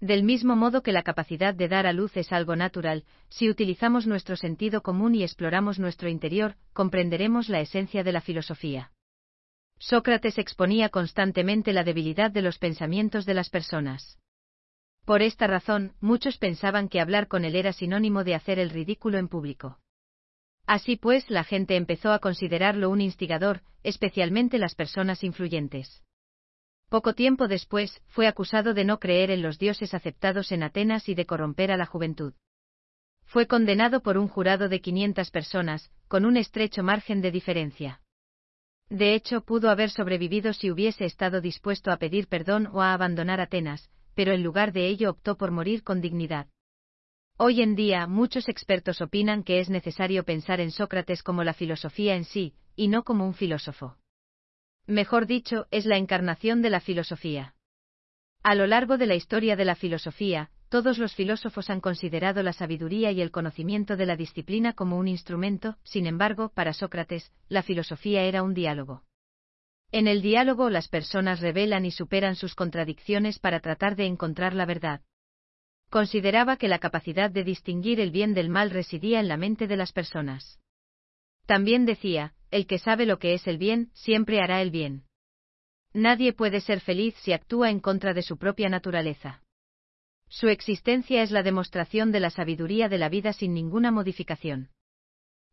Del 0.00 0.24
mismo 0.24 0.56
modo 0.56 0.82
que 0.82 0.92
la 0.92 1.02
capacidad 1.02 1.54
de 1.54 1.68
dar 1.68 1.86
a 1.86 1.92
luz 1.92 2.16
es 2.16 2.32
algo 2.32 2.56
natural, 2.56 3.04
si 3.28 3.48
utilizamos 3.48 4.06
nuestro 4.06 4.36
sentido 4.36 4.82
común 4.82 5.14
y 5.14 5.22
exploramos 5.22 5.78
nuestro 5.78 6.08
interior, 6.08 6.56
comprenderemos 6.72 7.48
la 7.48 7.60
esencia 7.60 8.02
de 8.02 8.12
la 8.12 8.20
filosofía. 8.20 8.92
Sócrates 9.78 10.38
exponía 10.38 10.88
constantemente 10.88 11.72
la 11.72 11.84
debilidad 11.84 12.30
de 12.30 12.42
los 12.42 12.58
pensamientos 12.58 13.26
de 13.26 13.34
las 13.34 13.48
personas. 13.48 14.18
Por 15.04 15.22
esta 15.22 15.46
razón, 15.46 15.94
muchos 16.00 16.36
pensaban 16.36 16.88
que 16.88 17.00
hablar 17.00 17.28
con 17.28 17.44
él 17.44 17.56
era 17.56 17.72
sinónimo 17.72 18.24
de 18.24 18.34
hacer 18.34 18.58
el 18.58 18.70
ridículo 18.70 19.18
en 19.18 19.28
público. 19.28 19.78
Así 20.66 20.96
pues, 20.96 21.30
la 21.30 21.44
gente 21.44 21.76
empezó 21.76 22.12
a 22.12 22.18
considerarlo 22.18 22.90
un 22.90 23.00
instigador, 23.00 23.62
especialmente 23.82 24.58
las 24.58 24.74
personas 24.74 25.24
influyentes. 25.24 26.02
Poco 26.90 27.14
tiempo 27.14 27.48
después, 27.48 28.02
fue 28.08 28.26
acusado 28.26 28.74
de 28.74 28.84
no 28.84 28.98
creer 28.98 29.30
en 29.30 29.42
los 29.42 29.58
dioses 29.58 29.94
aceptados 29.94 30.52
en 30.52 30.62
Atenas 30.62 31.08
y 31.08 31.14
de 31.14 31.24
corromper 31.24 31.70
a 31.70 31.76
la 31.76 31.86
juventud. 31.86 32.34
Fue 33.24 33.46
condenado 33.46 34.02
por 34.02 34.18
un 34.18 34.28
jurado 34.28 34.68
de 34.68 34.80
500 34.80 35.30
personas, 35.30 35.90
con 36.08 36.24
un 36.24 36.36
estrecho 36.36 36.82
margen 36.82 37.20
de 37.20 37.30
diferencia. 37.30 38.00
De 38.90 39.14
hecho, 39.14 39.42
pudo 39.42 39.70
haber 39.70 39.90
sobrevivido 39.90 40.52
si 40.52 40.70
hubiese 40.70 41.04
estado 41.04 41.40
dispuesto 41.40 41.90
a 41.90 41.98
pedir 41.98 42.26
perdón 42.26 42.68
o 42.72 42.80
a 42.80 42.94
abandonar 42.94 43.40
Atenas, 43.40 43.90
pero 44.14 44.32
en 44.32 44.42
lugar 44.42 44.72
de 44.72 44.88
ello 44.88 45.10
optó 45.10 45.36
por 45.36 45.50
morir 45.50 45.82
con 45.82 46.00
dignidad. 46.00 46.46
Hoy 47.36 47.62
en 47.62 47.76
día, 47.76 48.06
muchos 48.06 48.48
expertos 48.48 49.00
opinan 49.00 49.44
que 49.44 49.60
es 49.60 49.70
necesario 49.70 50.24
pensar 50.24 50.60
en 50.60 50.70
Sócrates 50.70 51.22
como 51.22 51.44
la 51.44 51.52
filosofía 51.52 52.16
en 52.16 52.24
sí, 52.24 52.54
y 52.74 52.88
no 52.88 53.04
como 53.04 53.26
un 53.26 53.34
filósofo. 53.34 53.96
Mejor 54.86 55.26
dicho, 55.26 55.66
es 55.70 55.84
la 55.84 55.98
encarnación 55.98 56.62
de 56.62 56.70
la 56.70 56.80
filosofía. 56.80 57.54
A 58.42 58.54
lo 58.54 58.66
largo 58.66 58.96
de 58.96 59.06
la 59.06 59.14
historia 59.14 59.54
de 59.54 59.66
la 59.66 59.74
filosofía, 59.74 60.50
todos 60.68 60.98
los 60.98 61.14
filósofos 61.14 61.70
han 61.70 61.80
considerado 61.80 62.42
la 62.42 62.52
sabiduría 62.52 63.10
y 63.10 63.20
el 63.22 63.30
conocimiento 63.30 63.96
de 63.96 64.06
la 64.06 64.16
disciplina 64.16 64.74
como 64.74 64.98
un 64.98 65.08
instrumento, 65.08 65.76
sin 65.82 66.06
embargo, 66.06 66.50
para 66.50 66.72
Sócrates, 66.72 67.32
la 67.48 67.62
filosofía 67.62 68.22
era 68.24 68.42
un 68.42 68.54
diálogo. 68.54 69.02
En 69.90 70.06
el 70.06 70.20
diálogo 70.20 70.68
las 70.68 70.88
personas 70.88 71.40
revelan 71.40 71.86
y 71.86 71.90
superan 71.90 72.36
sus 72.36 72.54
contradicciones 72.54 73.38
para 73.38 73.60
tratar 73.60 73.96
de 73.96 74.04
encontrar 74.04 74.52
la 74.54 74.66
verdad. 74.66 75.00
Consideraba 75.88 76.58
que 76.58 76.68
la 76.68 76.78
capacidad 76.78 77.30
de 77.30 77.44
distinguir 77.44 77.98
el 77.98 78.10
bien 78.10 78.34
del 78.34 78.50
mal 78.50 78.70
residía 78.70 79.20
en 79.20 79.28
la 79.28 79.38
mente 79.38 79.66
de 79.66 79.76
las 79.78 79.92
personas. 79.92 80.60
También 81.46 81.86
decía, 81.86 82.34
el 82.50 82.66
que 82.66 82.78
sabe 82.78 83.06
lo 83.06 83.18
que 83.18 83.32
es 83.32 83.46
el 83.46 83.56
bien, 83.56 83.90
siempre 83.94 84.42
hará 84.42 84.60
el 84.60 84.70
bien. 84.70 85.04
Nadie 85.94 86.34
puede 86.34 86.60
ser 86.60 86.80
feliz 86.80 87.14
si 87.22 87.32
actúa 87.32 87.70
en 87.70 87.80
contra 87.80 88.12
de 88.12 88.22
su 88.22 88.36
propia 88.36 88.68
naturaleza. 88.68 89.42
Su 90.28 90.48
existencia 90.48 91.22
es 91.22 91.30
la 91.30 91.42
demostración 91.42 92.12
de 92.12 92.20
la 92.20 92.30
sabiduría 92.30 92.88
de 92.88 92.98
la 92.98 93.08
vida 93.08 93.32
sin 93.32 93.54
ninguna 93.54 93.90
modificación. 93.90 94.70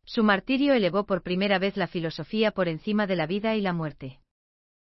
Su 0.04 0.22
martirio 0.22 0.74
elevó 0.74 1.04
por 1.04 1.22
primera 1.22 1.58
vez 1.58 1.76
la 1.76 1.88
filosofía 1.88 2.52
por 2.52 2.68
encima 2.68 3.06
de 3.06 3.16
la 3.16 3.26
vida 3.26 3.56
y 3.56 3.60
la 3.60 3.72
muerte. 3.72 4.20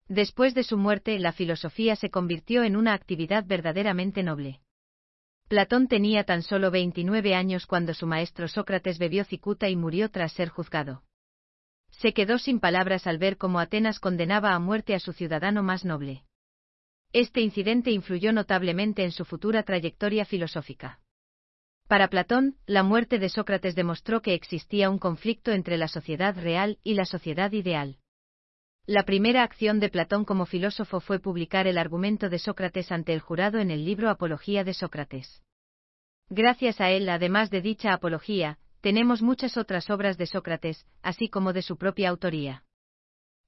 Después 0.08 0.54
de 0.54 0.62
su 0.62 0.76
muerte, 0.76 1.18
la 1.18 1.32
filosofía 1.32 1.96
se 1.96 2.10
convirtió 2.10 2.64
en 2.64 2.76
una 2.76 2.94
actividad 2.94 3.44
verdaderamente 3.46 4.22
noble. 4.22 4.60
Platón 5.48 5.86
tenía 5.86 6.24
tan 6.24 6.42
solo 6.42 6.70
29 6.70 7.34
años 7.34 7.66
cuando 7.66 7.94
su 7.94 8.06
maestro 8.06 8.48
Sócrates 8.48 8.98
bebió 8.98 9.24
cicuta 9.24 9.68
y 9.68 9.76
murió 9.76 10.10
tras 10.10 10.32
ser 10.32 10.48
juzgado. 10.48 11.04
Se 11.90 12.12
quedó 12.12 12.38
sin 12.38 12.58
palabras 12.58 13.06
al 13.06 13.18
ver 13.18 13.36
cómo 13.36 13.60
Atenas 13.60 14.00
condenaba 14.00 14.54
a 14.54 14.58
muerte 14.58 14.94
a 14.94 15.00
su 15.00 15.12
ciudadano 15.12 15.62
más 15.62 15.84
noble. 15.84 16.24
Este 17.16 17.40
incidente 17.40 17.90
influyó 17.90 18.30
notablemente 18.30 19.02
en 19.02 19.10
su 19.10 19.24
futura 19.24 19.62
trayectoria 19.62 20.26
filosófica. 20.26 21.00
Para 21.88 22.08
Platón, 22.08 22.56
la 22.66 22.82
muerte 22.82 23.18
de 23.18 23.30
Sócrates 23.30 23.74
demostró 23.74 24.20
que 24.20 24.34
existía 24.34 24.90
un 24.90 24.98
conflicto 24.98 25.52
entre 25.52 25.78
la 25.78 25.88
sociedad 25.88 26.36
real 26.38 26.78
y 26.84 26.92
la 26.92 27.06
sociedad 27.06 27.50
ideal. 27.52 27.96
La 28.84 29.04
primera 29.04 29.44
acción 29.44 29.80
de 29.80 29.88
Platón 29.88 30.26
como 30.26 30.44
filósofo 30.44 31.00
fue 31.00 31.18
publicar 31.18 31.66
el 31.66 31.78
argumento 31.78 32.28
de 32.28 32.38
Sócrates 32.38 32.92
ante 32.92 33.14
el 33.14 33.20
jurado 33.20 33.60
en 33.60 33.70
el 33.70 33.86
libro 33.86 34.10
Apología 34.10 34.62
de 34.62 34.74
Sócrates. 34.74 35.42
Gracias 36.28 36.82
a 36.82 36.90
él, 36.90 37.08
además 37.08 37.48
de 37.48 37.62
dicha 37.62 37.94
apología, 37.94 38.58
tenemos 38.82 39.22
muchas 39.22 39.56
otras 39.56 39.88
obras 39.88 40.18
de 40.18 40.26
Sócrates, 40.26 40.86
así 41.00 41.30
como 41.30 41.54
de 41.54 41.62
su 41.62 41.78
propia 41.78 42.10
autoría. 42.10 42.64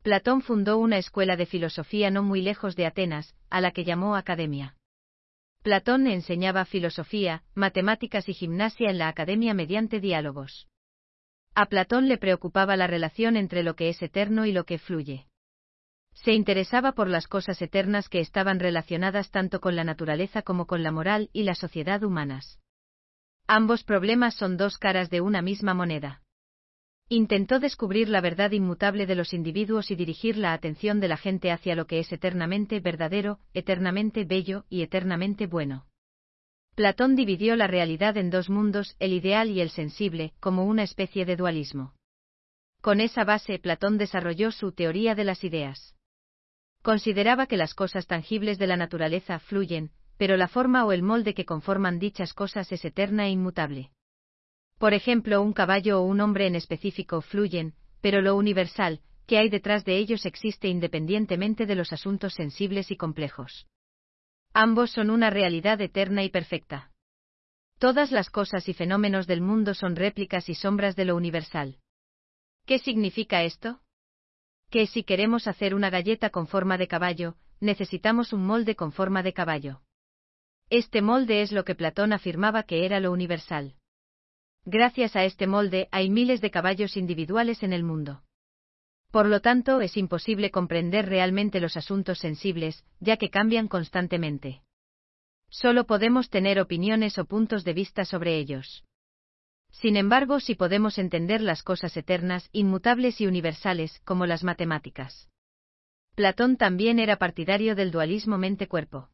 Platón 0.09 0.41
fundó 0.41 0.79
una 0.79 0.97
escuela 0.97 1.37
de 1.37 1.45
filosofía 1.45 2.11
no 2.11 2.23
muy 2.23 2.41
lejos 2.41 2.77
de 2.77 2.87
Atenas, 2.87 3.35
a 3.51 3.61
la 3.61 3.73
que 3.73 3.85
llamó 3.85 4.17
Academia. 4.17 4.75
Platón 5.63 6.07
enseñaba 6.07 6.65
filosofía, 6.65 7.43
matemáticas 7.55 8.27
y 8.31 8.33
gimnasia 8.33 8.89
en 8.89 8.97
la 8.97 9.09
academia 9.09 9.53
mediante 9.53 10.01
diálogos. 10.01 10.67
A 11.55 11.67
Platón 11.67 12.09
le 12.09 12.17
preocupaba 12.17 12.75
la 12.75 12.87
relación 12.87 13.37
entre 13.37 13.63
lo 13.63 13.77
que 13.77 13.91
es 13.91 14.01
eterno 14.01 14.47
y 14.47 14.53
lo 14.53 14.65
que 14.65 14.79
fluye. 14.79 15.27
Se 16.15 16.33
interesaba 16.33 16.93
por 16.93 17.09
las 17.09 17.29
cosas 17.29 17.61
eternas 17.61 18.09
que 18.09 18.21
estaban 18.21 18.61
relacionadas 18.61 19.31
tanto 19.31 19.61
con 19.61 19.77
la 19.77 19.85
naturaleza 19.85 20.41
como 20.41 20.67
con 20.67 20.83
la 20.83 20.91
moral 20.91 21.29
y 21.35 21.43
la 21.43 21.55
sociedad 21.55 22.03
humanas. 22.03 22.61
Ambos 23.47 23.85
problemas 23.85 24.37
son 24.37 24.57
dos 24.57 24.79
caras 24.79 25.11
de 25.11 25.21
una 25.21 25.43
misma 25.43 25.75
moneda. 25.75 26.23
Intentó 27.11 27.59
descubrir 27.59 28.11
la 28.11 28.21
verdad 28.21 28.51
inmutable 28.53 29.07
de 29.07 29.15
los 29.15 29.33
individuos 29.33 29.91
y 29.91 29.97
dirigir 29.97 30.37
la 30.37 30.53
atención 30.53 31.01
de 31.01 31.09
la 31.09 31.17
gente 31.17 31.51
hacia 31.51 31.75
lo 31.75 31.87
que 31.87 32.01
es 32.01 32.13
eternamente 32.13 32.81
verdadero, 32.81 33.39
eternamente 33.55 34.25
bello 34.25 34.67
y 34.69 34.83
eternamente 34.83 35.47
bueno. 35.47 35.87
Platón 36.75 37.17
dividió 37.17 37.57
la 37.57 37.67
realidad 37.67 38.19
en 38.19 38.29
dos 38.29 38.51
mundos, 38.51 38.95
el 38.99 39.15
ideal 39.15 39.49
y 39.51 39.63
el 39.63 39.71
sensible, 39.71 40.35
como 40.39 40.65
una 40.67 40.83
especie 40.83 41.25
de 41.25 41.37
dualismo. 41.37 41.95
Con 42.83 43.01
esa 43.01 43.25
base, 43.25 43.59
Platón 43.59 43.97
desarrolló 43.97 44.53
su 44.53 44.73
teoría 44.73 45.15
de 45.15 45.25
las 45.25 45.43
ideas. 45.45 45.97
Consideraba 46.83 47.47
que 47.47 47.57
las 47.57 47.75
cosas 47.75 48.07
tangibles 48.07 48.59
de 48.59 48.67
la 48.67 48.77
naturaleza 48.77 49.39
fluyen, 49.41 49.91
pero 50.19 50.37
la 50.37 50.47
forma 50.47 50.85
o 50.85 50.93
el 50.93 51.03
molde 51.03 51.33
que 51.33 51.47
conforman 51.47 51.99
dichas 51.99 52.35
cosas 52.35 52.71
es 52.71 52.85
eterna 52.85 53.27
e 53.27 53.31
inmutable. 53.31 53.91
Por 54.79 54.95
ejemplo, 54.95 55.43
un 55.43 55.53
caballo 55.53 56.01
o 56.01 56.03
un 56.03 56.21
hombre 56.21 56.47
en 56.47 56.55
específico 56.55 57.21
fluyen, 57.21 57.75
pero 58.01 58.23
lo 58.23 58.37
universal, 58.37 59.01
que 59.27 59.39
hay 59.39 59.49
detrás 59.49 59.85
de 59.85 59.99
ellos 59.99 60.25
existe 60.25 60.69
independientemente 60.69 61.67
de 61.67 61.75
los 61.75 61.93
asuntos 61.93 62.35
sensibles 62.35 62.91
y 62.91 62.97
complejos. 62.97 63.67
Ambos 64.55 64.93
son 64.93 65.11
una 65.11 65.31
realidad 65.31 65.81
eterna 65.81 66.23
y 66.25 66.31
perfecta. 66.31 66.93
Todas 67.79 68.11
las 68.11 68.31
cosas 68.31 68.69
y 68.69 68.73
fenómenos 68.73 69.27
del 69.27 69.41
mundo 69.41 69.75
son 69.75 69.97
réplicas 69.97 70.49
y 70.49 70.55
sombras 70.55 70.97
de 70.97 71.05
lo 71.05 71.17
universal. 71.17 71.79
¿Qué 72.65 72.79
significa 72.79 73.43
esto? 73.43 73.81
Que 74.71 74.87
si 74.87 75.03
queremos 75.03 75.47
hacer 75.47 75.75
una 75.75 75.91
galleta 75.91 76.31
con 76.31 76.47
forma 76.47 76.79
de 76.79 76.89
caballo, 76.89 77.37
necesitamos 77.61 78.33
un 78.33 78.47
molde 78.47 78.77
con 78.77 78.93
forma 78.93 79.23
de 79.23 79.33
caballo. 79.33 79.83
Este 80.71 81.03
molde 81.03 81.43
es 81.43 81.53
lo 81.53 81.65
que 81.65 81.75
Platón 81.75 82.13
afirmaba 82.13 82.63
que 82.63 82.85
era 82.85 83.01
lo 83.01 83.13
universal. 83.13 83.75
Gracias 84.71 85.17
a 85.17 85.25
este 85.25 85.47
molde 85.47 85.89
hay 85.93 86.11
miles 86.11 86.43
de 86.43 86.51
caballos 86.51 86.99
individuales 86.99 87.63
en 87.63 87.73
el 87.73 87.85
mundo. 87.85 88.23
Por 89.11 89.25
lo 89.25 89.41
tanto, 89.41 89.81
es 89.81 89.97
imposible 89.97 90.51
comprender 90.51 91.07
realmente 91.07 91.59
los 91.59 91.79
asuntos 91.79 92.19
sensibles, 92.19 92.85
ya 93.01 93.17
que 93.17 93.31
cambian 93.31 93.67
constantemente. 93.67 94.61
Solo 95.49 95.87
podemos 95.87 96.29
tener 96.29 96.61
opiniones 96.61 97.17
o 97.17 97.25
puntos 97.25 97.65
de 97.65 97.73
vista 97.73 98.05
sobre 98.05 98.37
ellos. 98.37 98.85
Sin 99.71 99.97
embargo, 99.97 100.39
sí 100.39 100.55
podemos 100.55 100.99
entender 100.99 101.41
las 101.41 101.63
cosas 101.63 101.97
eternas, 101.97 102.51
inmutables 102.53 103.23
y 103.23 103.27
universales, 103.27 104.03
como 104.05 104.27
las 104.27 104.45
matemáticas. 104.45 105.31
Platón 106.15 106.59
también 106.59 106.99
era 106.99 107.17
partidario 107.17 107.75
del 107.75 107.91
dualismo 107.91 108.37
mente-cuerpo. 108.37 109.09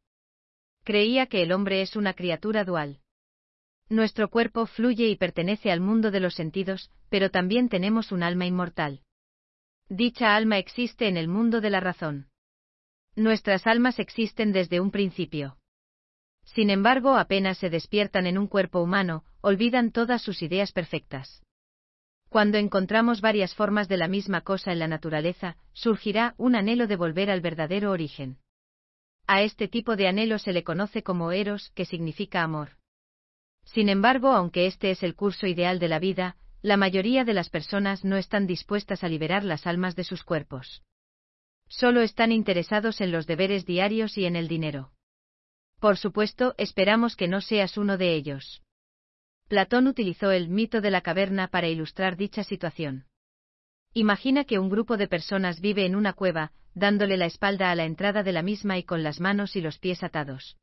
Creía 0.82 1.26
que 1.26 1.44
el 1.44 1.52
hombre 1.52 1.80
es 1.80 1.94
una 1.94 2.14
criatura 2.14 2.64
dual. 2.64 3.03
Nuestro 3.88 4.31
cuerpo 4.31 4.67
fluye 4.67 5.09
y 5.09 5.17
pertenece 5.17 5.71
al 5.71 5.81
mundo 5.81 6.11
de 6.11 6.21
los 6.21 6.35
sentidos, 6.35 6.91
pero 7.11 7.31
también 7.31 7.69
tenemos 7.69 8.12
un 8.12 8.23
alma 8.23 8.47
inmortal. 8.47 9.03
Dicha 9.88 10.35
alma 10.35 10.59
existe 10.59 11.09
en 11.09 11.17
el 11.17 11.29
mundo 11.29 11.61
de 11.61 11.71
la 11.71 11.81
razón. 11.81 12.29
Nuestras 13.14 13.67
almas 13.67 13.99
existen 13.99 14.53
desde 14.53 14.81
un 14.81 14.91
principio. 14.91 15.59
Sin 16.45 16.71
embargo, 16.71 17.17
apenas 17.17 17.59
se 17.59 17.71
despiertan 17.71 18.26
en 18.26 18.38
un 18.38 18.47
cuerpo 18.47 18.81
humano, 18.81 19.25
olvidan 19.41 19.93
todas 19.93 20.23
sus 20.23 20.43
ideas 20.43 20.73
perfectas. 20.73 21.43
Cuando 22.29 22.59
encontramos 22.59 23.21
varias 23.21 23.55
formas 23.55 23.88
de 23.88 23.97
la 23.97 24.09
misma 24.09 24.41
cosa 24.41 24.73
en 24.73 24.79
la 24.79 24.88
naturaleza, 24.88 25.57
surgirá 25.73 26.35
un 26.37 26.57
anhelo 26.57 26.87
de 26.87 26.97
volver 26.97 27.31
al 27.31 27.41
verdadero 27.41 27.93
origen. 27.93 28.38
A 29.26 29.43
este 29.43 29.69
tipo 29.69 29.97
de 29.97 30.09
anhelo 30.09 30.38
se 30.38 30.53
le 30.53 30.64
conoce 30.64 31.03
como 31.03 31.31
eros, 31.31 31.71
que 31.75 31.85
significa 31.85 32.43
amor. 32.43 32.71
Sin 33.75 33.88
embargo, 33.88 34.28
aunque 34.28 34.66
este 34.66 34.93
es 34.93 35.02
el 35.02 35.16
curso 35.16 35.49
ideal 35.49 35.81
de 35.81 35.88
la 35.88 35.99
vida, 35.99 36.37
la 36.62 36.76
mayoría 36.76 37.25
de 37.25 37.35
las 37.35 37.50
personas 37.50 38.04
no 38.04 38.16
están 38.16 38.47
dispuestas 38.47 39.02
a 39.02 39.09
liberar 39.09 39.43
las 39.43 39.66
almas 39.66 39.97
de 39.97 40.04
sus 40.04 40.23
cuerpos. 40.23 40.85
Solo 41.69 42.00
están 42.00 42.31
interesados 42.31 43.00
en 43.00 43.11
los 43.11 43.26
deberes 43.26 43.66
diarios 43.66 44.16
y 44.16 44.26
en 44.26 44.37
el 44.37 44.47
dinero. 44.47 44.93
Por 45.81 45.97
supuesto, 45.97 46.54
esperamos 46.57 47.16
que 47.16 47.26
no 47.26 47.40
seas 47.40 47.76
uno 47.76 47.99
de 47.99 48.14
ellos. 48.14 48.62
Platón 49.49 49.88
utilizó 49.88 50.31
el 50.31 50.49
mito 50.49 50.81
de 50.81 50.93
la 50.93 51.00
caverna 51.00 51.49
para 51.49 51.66
ilustrar 51.66 52.16
dicha 52.16 52.45
situación. 52.45 53.07
Imagina 53.93 54.45
que 54.45 54.61
un 54.61 54.71
grupo 54.71 54.97
de 54.97 55.09
personas 55.09 55.61
vive 55.61 55.85
en 55.85 55.97
una 55.97 56.12
cueva, 56.12 56.52
dándole 56.75 57.16
la 57.16 57.26
espalda 57.26 57.73
a 57.73 57.75
la 57.75 57.87
entrada 57.87 58.23
de 58.23 58.33
la 58.33 58.43
misma 58.43 58.78
y 58.78 58.85
con 58.85 59.02
las 59.02 59.19
manos 59.19 59.57
y 59.57 59.61
los 59.61 59.81
pies 59.81 60.04
atados. 60.04 60.57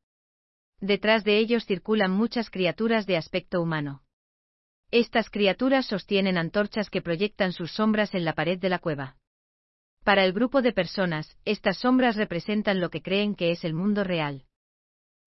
Detrás 0.82 1.22
de 1.22 1.38
ellos 1.38 1.64
circulan 1.64 2.10
muchas 2.10 2.50
criaturas 2.50 3.06
de 3.06 3.16
aspecto 3.16 3.62
humano. 3.62 4.02
Estas 4.90 5.30
criaturas 5.30 5.86
sostienen 5.86 6.36
antorchas 6.36 6.90
que 6.90 7.00
proyectan 7.00 7.52
sus 7.52 7.70
sombras 7.70 8.16
en 8.16 8.24
la 8.24 8.32
pared 8.32 8.58
de 8.58 8.68
la 8.68 8.80
cueva. 8.80 9.16
Para 10.02 10.24
el 10.24 10.32
grupo 10.32 10.60
de 10.60 10.72
personas, 10.72 11.38
estas 11.44 11.78
sombras 11.78 12.16
representan 12.16 12.80
lo 12.80 12.90
que 12.90 13.00
creen 13.00 13.36
que 13.36 13.52
es 13.52 13.62
el 13.62 13.74
mundo 13.74 14.02
real. 14.02 14.42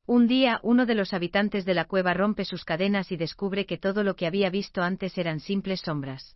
Un 0.05 0.27
día, 0.27 0.59
uno 0.61 0.85
de 0.85 0.93
los 0.93 1.13
habitantes 1.13 1.63
de 1.63 1.73
la 1.73 1.85
cueva 1.85 2.13
rompe 2.13 2.43
sus 2.43 2.65
cadenas 2.65 3.13
y 3.13 3.15
descubre 3.15 3.65
que 3.65 3.77
todo 3.77 4.03
lo 4.03 4.17
que 4.17 4.27
había 4.27 4.49
visto 4.49 4.83
antes 4.83 5.17
eran 5.17 5.39
simples 5.39 5.79
sombras. 5.79 6.35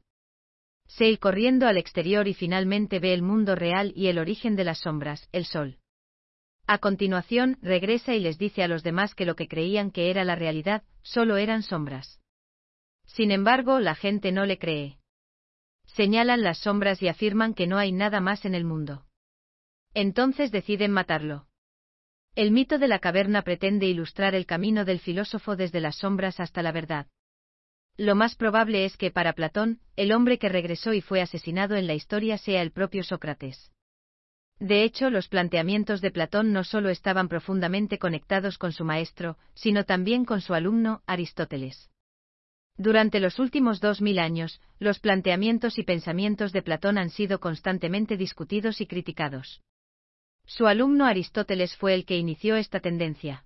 Se 0.88 1.10
ir 1.10 1.20
corriendo 1.20 1.68
al 1.68 1.76
exterior 1.76 2.30
y 2.30 2.34
finalmente 2.34 3.00
ve 3.00 3.14
el 3.14 3.22
mundo 3.22 3.56
real 3.56 3.92
y 3.98 4.08
el 4.08 4.18
origen 4.18 4.56
de 4.56 4.64
las 4.64 4.80
sombras, 4.80 5.28
el 5.34 5.44
sol. 5.44 5.78
A 6.72 6.78
continuación, 6.78 7.58
regresa 7.64 8.14
y 8.14 8.20
les 8.20 8.38
dice 8.38 8.62
a 8.62 8.68
los 8.68 8.84
demás 8.84 9.16
que 9.16 9.26
lo 9.26 9.36
que 9.36 9.48
creían 9.48 9.90
que 9.90 10.12
era 10.12 10.24
la 10.24 10.36
realidad, 10.36 10.84
solo 11.02 11.38
eran 11.38 11.64
sombras. 11.64 12.22
Sin 13.08 13.32
embargo, 13.32 13.80
la 13.80 13.96
gente 13.96 14.32
no 14.32 14.46
le 14.46 14.60
cree. 14.60 15.00
Señalan 15.88 16.44
las 16.44 16.60
sombras 16.60 17.02
y 17.02 17.08
afirman 17.08 17.56
que 17.56 17.66
no 17.66 17.80
hay 17.80 17.92
nada 17.92 18.22
más 18.22 18.46
en 18.46 18.54
el 18.54 18.66
mundo. 18.66 19.08
Entonces 19.96 20.52
deciden 20.52 20.92
matarlo. 20.92 21.48
El 22.36 22.52
mito 22.52 22.78
de 22.78 22.88
la 22.88 23.00
caverna 23.00 23.42
pretende 23.42 23.88
ilustrar 23.88 24.36
el 24.36 24.46
camino 24.46 24.86
del 24.86 25.00
filósofo 25.00 25.56
desde 25.56 25.80
las 25.80 25.96
sombras 25.96 26.40
hasta 26.40 26.62
la 26.62 26.72
verdad. 26.72 27.08
Lo 27.98 28.14
más 28.14 28.36
probable 28.36 28.86
es 28.86 28.96
que 28.96 29.10
para 29.10 29.34
Platón, 29.34 29.80
el 29.96 30.12
hombre 30.12 30.38
que 30.38 30.50
regresó 30.50 30.94
y 30.94 31.02
fue 31.02 31.20
asesinado 31.20 31.76
en 31.78 31.88
la 31.88 31.96
historia 31.96 32.38
sea 32.38 32.62
el 32.62 32.72
propio 32.72 33.04
Sócrates. 33.04 33.72
De 34.60 34.84
hecho, 34.84 35.10
los 35.10 35.30
planteamientos 35.30 36.01
de 36.01 36.12
Platón 36.12 36.51
no 36.51 36.66
solo 36.66 36.89
estaban 36.89 37.30
profundamente 37.30 37.98
conectados 37.98 38.58
con 38.58 38.74
su 38.74 38.84
maestro, 38.84 39.38
sino 39.54 39.86
también 39.86 40.25
con 40.25 40.42
su 40.42 40.54
alumno, 40.54 41.01
Aristóteles. 41.06 41.89
Durante 42.75 43.20
los 43.20 43.39
últimos 43.39 43.80
dos 43.80 44.01
mil 44.01 44.20
años, 44.20 44.62
los 44.80 45.00
planteamientos 45.00 45.78
y 45.78 45.84
pensamientos 45.84 46.51
de 46.51 46.62
Platón 46.62 46.98
han 46.98 47.10
sido 47.10 47.39
constantemente 47.39 48.18
discutidos 48.18 48.81
y 48.81 48.88
criticados. 48.88 49.62
Su 50.46 50.68
alumno 50.68 51.05
Aristóteles 51.05 51.75
fue 51.75 51.94
el 51.94 52.05
que 52.05 52.18
inició 52.18 52.55
esta 52.55 52.79
tendencia. 52.79 53.46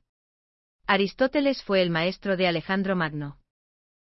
Aristóteles 0.87 1.63
fue 1.63 1.81
el 1.81 1.89
maestro 1.89 2.37
de 2.37 2.47
Alejandro 2.47 2.95
Magno. 2.95 3.37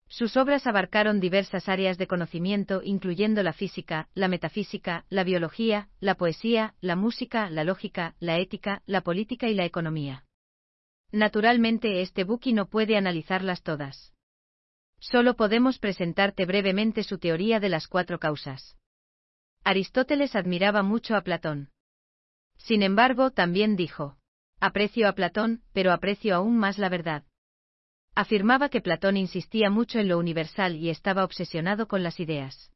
Sus 0.09 0.37
obras 0.37 0.67
abarcaron 0.67 1.19
diversas 1.19 1.69
áreas 1.69 1.99
de 1.99 2.07
conocimiento, 2.07 2.83
incluyendo 2.85 3.43
la 3.43 3.53
física, 3.53 4.09
la 4.15 4.29
metafísica, 4.29 5.05
la 5.09 5.25
biología, 5.25 5.89
la 6.01 6.15
poesía, 6.15 6.75
la 6.81 6.95
música, 6.95 7.51
la 7.51 7.65
lógica, 7.65 8.15
la 8.21 8.39
ética, 8.39 8.83
la 8.87 9.01
política 9.01 9.49
y 9.49 9.55
la 9.55 9.65
economía. 9.65 10.25
Naturalmente, 11.11 12.01
este 12.01 12.25
buki 12.25 12.53
no 12.53 12.67
puede 12.67 12.97
analizarlas 12.97 13.63
todas. 13.63 14.13
Solo 15.01 15.35
podemos 15.35 15.79
presentarte 15.79 16.47
brevemente 16.47 17.03
su 17.03 17.19
teoría 17.19 17.61
de 17.61 17.69
las 17.69 17.89
cuatro 17.89 18.19
causas. 18.19 18.77
Aristóteles 19.63 20.35
admiraba 20.37 20.83
mucho 20.83 21.17
a 21.17 21.23
Platón. 21.23 21.71
Sin 22.57 22.83
embargo, 22.83 23.31
también 23.31 23.77
dijo, 23.77 24.17
aprecio 24.61 25.09
a 25.09 25.13
Platón, 25.15 25.63
pero 25.73 25.93
aprecio 25.93 26.35
aún 26.35 26.57
más 26.57 26.79
la 26.79 26.89
verdad. 26.89 27.25
Afirmaba 28.17 28.69
que 28.69 28.81
Platón 28.81 29.17
insistía 29.17 29.71
mucho 29.71 29.99
en 29.99 30.09
lo 30.09 30.19
universal 30.19 30.77
y 30.77 30.91
estaba 30.91 31.25
obsesionado 31.25 31.89
con 31.89 32.03
las 32.03 32.21
ideas. 32.21 32.71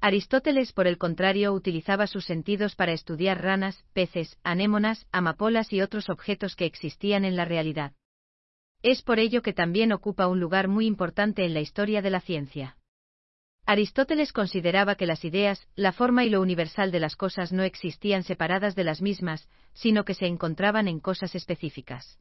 Aristóteles, 0.00 0.72
por 0.72 0.86
el 0.86 0.98
contrario, 0.98 1.52
utilizaba 1.52 2.06
sus 2.06 2.24
sentidos 2.24 2.74
para 2.74 2.92
estudiar 2.92 3.42
ranas, 3.42 3.84
peces, 3.92 4.38
anémonas, 4.44 5.06
amapolas 5.12 5.72
y 5.72 5.80
otros 5.82 6.08
objetos 6.08 6.56
que 6.56 6.64
existían 6.64 7.24
en 7.24 7.36
la 7.36 7.44
realidad. 7.44 7.92
Es 8.82 9.02
por 9.02 9.18
ello 9.18 9.42
que 9.42 9.52
también 9.52 9.92
ocupa 9.92 10.28
un 10.28 10.40
lugar 10.40 10.68
muy 10.68 10.86
importante 10.86 11.44
en 11.44 11.54
la 11.54 11.60
historia 11.60 12.02
de 12.02 12.10
la 12.10 12.20
ciencia. 12.20 12.76
Aristóteles 13.64 14.32
consideraba 14.32 14.94
que 14.94 15.06
las 15.06 15.24
ideas, 15.24 15.66
la 15.74 15.92
forma 15.92 16.24
y 16.24 16.30
lo 16.30 16.40
universal 16.40 16.92
de 16.92 17.00
las 17.00 17.16
cosas 17.16 17.52
no 17.52 17.62
existían 17.62 18.22
separadas 18.22 18.74
de 18.76 18.84
las 18.84 19.02
mismas, 19.02 19.48
sino 19.74 20.04
que 20.04 20.14
se 20.14 20.26
encontraban 20.26 20.88
en 20.88 21.00
cosas 21.00 21.34
específicas. 21.34 22.18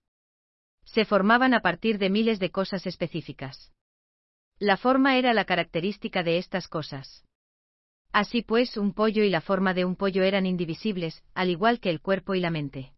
Se 0.86 1.06
formaban 1.06 1.54
a 1.54 1.60
partir 1.60 1.98
de 1.98 2.10
miles 2.10 2.40
de 2.40 2.52
cosas 2.52 2.88
específicas. 2.88 3.74
La 4.60 4.78
forma 4.78 5.18
era 5.18 5.34
la 5.34 5.46
característica 5.46 6.24
de 6.24 6.38
estas 6.38 6.68
cosas. 6.68 7.26
Así 8.14 8.42
pues, 8.42 8.78
un 8.78 8.94
pollo 8.94 9.24
y 9.24 9.30
la 9.30 9.42
forma 9.42 9.74
de 9.74 9.84
un 9.84 9.98
pollo 9.98 10.24
eran 10.24 10.46
indivisibles, 10.46 11.24
al 11.34 11.50
igual 11.50 11.82
que 11.82 11.90
el 11.90 12.00
cuerpo 12.00 12.34
y 12.34 12.40
la 12.40 12.50
mente. 12.50 12.94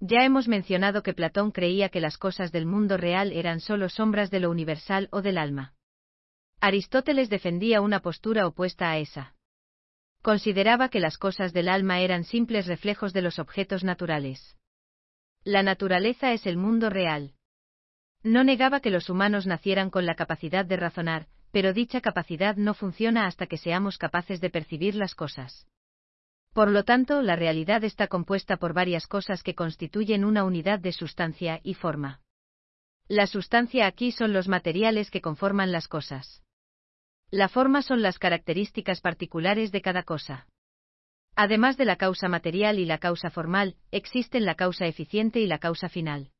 Ya 0.00 0.24
hemos 0.24 0.48
mencionado 0.48 1.04
que 1.04 1.14
Platón 1.14 1.52
creía 1.52 1.88
que 1.88 2.00
las 2.00 2.18
cosas 2.18 2.50
del 2.50 2.66
mundo 2.66 2.96
real 2.96 3.32
eran 3.32 3.60
solo 3.60 3.88
sombras 3.88 4.30
de 4.30 4.40
lo 4.40 4.50
universal 4.50 5.08
o 5.12 5.22
del 5.22 5.38
alma. 5.38 5.74
Aristóteles 6.60 7.30
defendía 7.30 7.80
una 7.80 8.00
postura 8.00 8.46
opuesta 8.46 8.90
a 8.90 8.98
esa. 8.98 9.36
Consideraba 10.20 10.88
que 10.88 10.98
las 10.98 11.18
cosas 11.18 11.52
del 11.52 11.68
alma 11.68 12.00
eran 12.00 12.24
simples 12.24 12.66
reflejos 12.66 13.12
de 13.12 13.22
los 13.22 13.38
objetos 13.38 13.84
naturales. 13.84 14.56
La 15.44 15.62
naturaleza 15.62 16.32
es 16.32 16.46
el 16.46 16.56
mundo 16.56 16.88
real. 16.88 17.34
No 18.22 18.44
negaba 18.44 18.80
que 18.80 18.88
los 18.88 19.10
humanos 19.10 19.46
nacieran 19.46 19.90
con 19.90 20.06
la 20.06 20.14
capacidad 20.14 20.64
de 20.64 20.78
razonar, 20.78 21.26
pero 21.50 21.74
dicha 21.74 22.00
capacidad 22.00 22.56
no 22.56 22.72
funciona 22.72 23.26
hasta 23.26 23.46
que 23.46 23.58
seamos 23.58 23.98
capaces 23.98 24.40
de 24.40 24.48
percibir 24.48 24.94
las 24.94 25.14
cosas. 25.14 25.66
Por 26.54 26.70
lo 26.70 26.84
tanto, 26.84 27.20
la 27.20 27.36
realidad 27.36 27.84
está 27.84 28.06
compuesta 28.06 28.56
por 28.56 28.72
varias 28.72 29.06
cosas 29.06 29.42
que 29.42 29.54
constituyen 29.54 30.24
una 30.24 30.44
unidad 30.44 30.78
de 30.78 30.92
sustancia 30.92 31.60
y 31.62 31.74
forma. 31.74 32.22
La 33.06 33.26
sustancia 33.26 33.86
aquí 33.86 34.12
son 34.12 34.32
los 34.32 34.48
materiales 34.48 35.10
que 35.10 35.20
conforman 35.20 35.72
las 35.72 35.88
cosas. 35.88 36.42
La 37.30 37.50
forma 37.50 37.82
son 37.82 38.00
las 38.00 38.18
características 38.18 39.02
particulares 39.02 39.72
de 39.72 39.82
cada 39.82 40.04
cosa. 40.04 40.46
Además 41.36 41.76
de 41.76 41.84
la 41.84 41.96
causa 41.96 42.28
material 42.28 42.78
y 42.78 42.84
la 42.84 42.98
causa 42.98 43.30
formal, 43.30 43.76
existen 43.90 44.44
la 44.44 44.54
causa 44.54 44.86
eficiente 44.86 45.40
y 45.40 45.46
la 45.46 45.58
causa 45.58 45.88
final. 45.88 46.30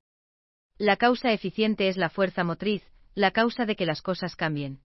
La 0.79 0.97
causa 0.97 1.33
eficiente 1.33 1.89
es 1.89 1.97
la 1.97 2.11
fuerza 2.11 2.45
motriz, 2.45 2.83
la 3.15 3.33
causa 3.33 3.67
de 3.67 3.77
que 3.77 3.87
las 3.87 4.03
cosas 4.03 4.37
cambien. 4.37 4.83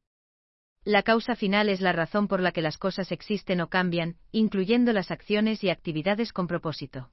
La 0.83 1.03
causa 1.03 1.35
final 1.35 1.69
es 1.69 1.81
la 1.81 1.91
razón 1.91 2.27
por 2.27 2.41
la 2.41 2.51
que 2.51 2.61
las 2.61 2.77
cosas 2.77 3.11
existen 3.11 3.61
o 3.61 3.69
cambian, 3.69 4.17
incluyendo 4.31 4.93
las 4.93 5.11
acciones 5.11 5.63
y 5.63 5.69
actividades 5.69 6.31
con 6.33 6.47
propósito. 6.47 7.11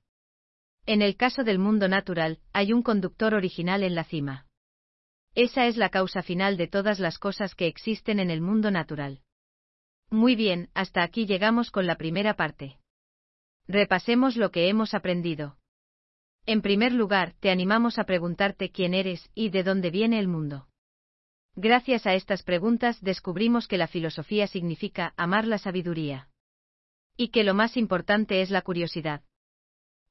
En 0.87 1.03
el 1.03 1.17
caso 1.17 1.43
del 1.43 1.59
mundo 1.59 1.89
natural, 1.89 2.39
hay 2.53 2.73
un 2.73 2.83
conductor 2.83 3.35
original 3.35 3.83
en 3.83 3.95
la 3.95 4.05
cima. 4.05 4.47
Esa 5.35 5.67
es 5.67 5.77
la 5.77 5.91
causa 5.91 6.23
final 6.23 6.57
de 6.57 6.69
todas 6.69 6.99
las 7.01 7.19
cosas 7.19 7.55
que 7.55 7.67
existen 7.67 8.21
en 8.21 8.31
el 8.31 8.41
mundo 8.41 8.71
natural. 8.71 9.21
Muy 10.11 10.37
bien, 10.37 10.71
hasta 10.73 11.03
aquí 11.03 11.27
llegamos 11.27 11.71
con 11.71 11.87
la 11.87 11.97
primera 11.97 12.35
parte. 12.35 12.79
Repasemos 13.69 14.37
lo 14.37 14.51
que 14.51 14.69
hemos 14.69 14.95
aprendido. 14.95 15.57
En 16.47 16.63
primer 16.63 16.93
lugar, 16.93 17.35
te 17.41 17.51
animamos 17.51 17.99
a 17.99 18.05
preguntarte 18.05 18.71
quién 18.71 18.95
eres 18.95 19.29
y 19.35 19.51
de 19.51 19.65
dónde 19.65 19.91
viene 19.91 20.21
el 20.21 20.29
mundo. 20.29 20.69
Gracias 21.57 22.07
a 22.07 22.15
estas 22.15 22.43
preguntas 22.43 23.01
descubrimos 23.01 23.67
que 23.67 23.79
la 23.79 23.89
filosofía 23.89 24.47
significa 24.47 25.15
amar 25.17 25.47
la 25.47 25.59
sabiduría. 25.59 26.29
Y 27.17 27.29
que 27.29 27.43
lo 27.43 27.55
más 27.55 27.77
importante 27.77 28.43
es 28.43 28.51
la 28.51 28.63
curiosidad. 28.63 29.23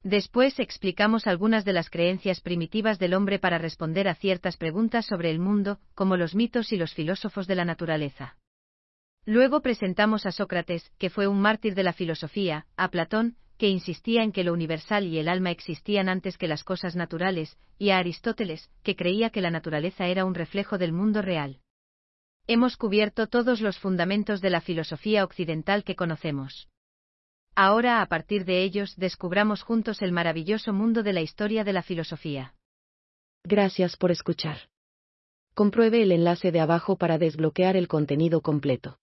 Después 0.02 0.58
explicamos 0.58 1.26
algunas 1.26 1.64
de 1.64 1.72
las 1.72 1.88
creencias 1.88 2.40
primitivas 2.40 2.98
del 2.98 3.14
hombre 3.14 3.38
para 3.38 3.58
responder 3.58 4.06
a 4.08 4.14
ciertas 4.14 4.56
preguntas 4.56 5.06
sobre 5.06 5.30
el 5.30 5.38
mundo, 5.38 5.78
como 5.94 6.16
los 6.16 6.34
mitos 6.34 6.72
y 6.72 6.76
los 6.76 6.92
filósofos 6.92 7.46
de 7.46 7.54
la 7.54 7.64
naturaleza. 7.64 8.36
Luego 9.24 9.62
presentamos 9.62 10.26
a 10.26 10.32
Sócrates, 10.32 10.92
que 10.98 11.10
fue 11.10 11.26
un 11.26 11.40
mártir 11.40 11.74
de 11.74 11.82
la 11.82 11.92
filosofía, 11.92 12.66
a 12.76 12.88
Platón, 12.88 13.36
que 13.58 13.68
insistía 13.68 14.22
en 14.22 14.32
que 14.32 14.44
lo 14.44 14.52
universal 14.52 15.06
y 15.06 15.18
el 15.18 15.28
alma 15.28 15.50
existían 15.50 16.08
antes 16.08 16.38
que 16.38 16.48
las 16.48 16.64
cosas 16.64 16.96
naturales, 16.96 17.58
y 17.78 17.90
a 17.90 17.98
Aristóteles, 17.98 18.70
que 18.82 18.96
creía 18.96 19.30
que 19.30 19.40
la 19.40 19.50
naturaleza 19.50 20.06
era 20.06 20.24
un 20.24 20.34
reflejo 20.34 20.78
del 20.78 20.92
mundo 20.92 21.22
real. 21.22 21.60
Hemos 22.46 22.76
cubierto 22.76 23.26
todos 23.26 23.60
los 23.60 23.78
fundamentos 23.78 24.40
de 24.40 24.50
la 24.50 24.60
filosofía 24.60 25.24
occidental 25.24 25.84
que 25.84 25.96
conocemos. 25.96 26.68
Ahora 27.54 28.02
a 28.02 28.06
partir 28.06 28.44
de 28.44 28.62
ellos 28.62 28.94
descubramos 28.96 29.62
juntos 29.62 30.02
el 30.02 30.12
maravilloso 30.12 30.72
mundo 30.72 31.02
de 31.02 31.14
la 31.14 31.22
historia 31.22 31.64
de 31.64 31.72
la 31.72 31.82
filosofía. 31.82 32.54
Gracias 33.44 33.96
por 33.96 34.10
escuchar. 34.10 34.68
Compruebe 35.54 36.02
el 36.02 36.12
enlace 36.12 36.52
de 36.52 36.60
abajo 36.60 36.96
para 36.96 37.16
desbloquear 37.16 37.76
el 37.76 37.88
contenido 37.88 38.42
completo. 38.42 38.98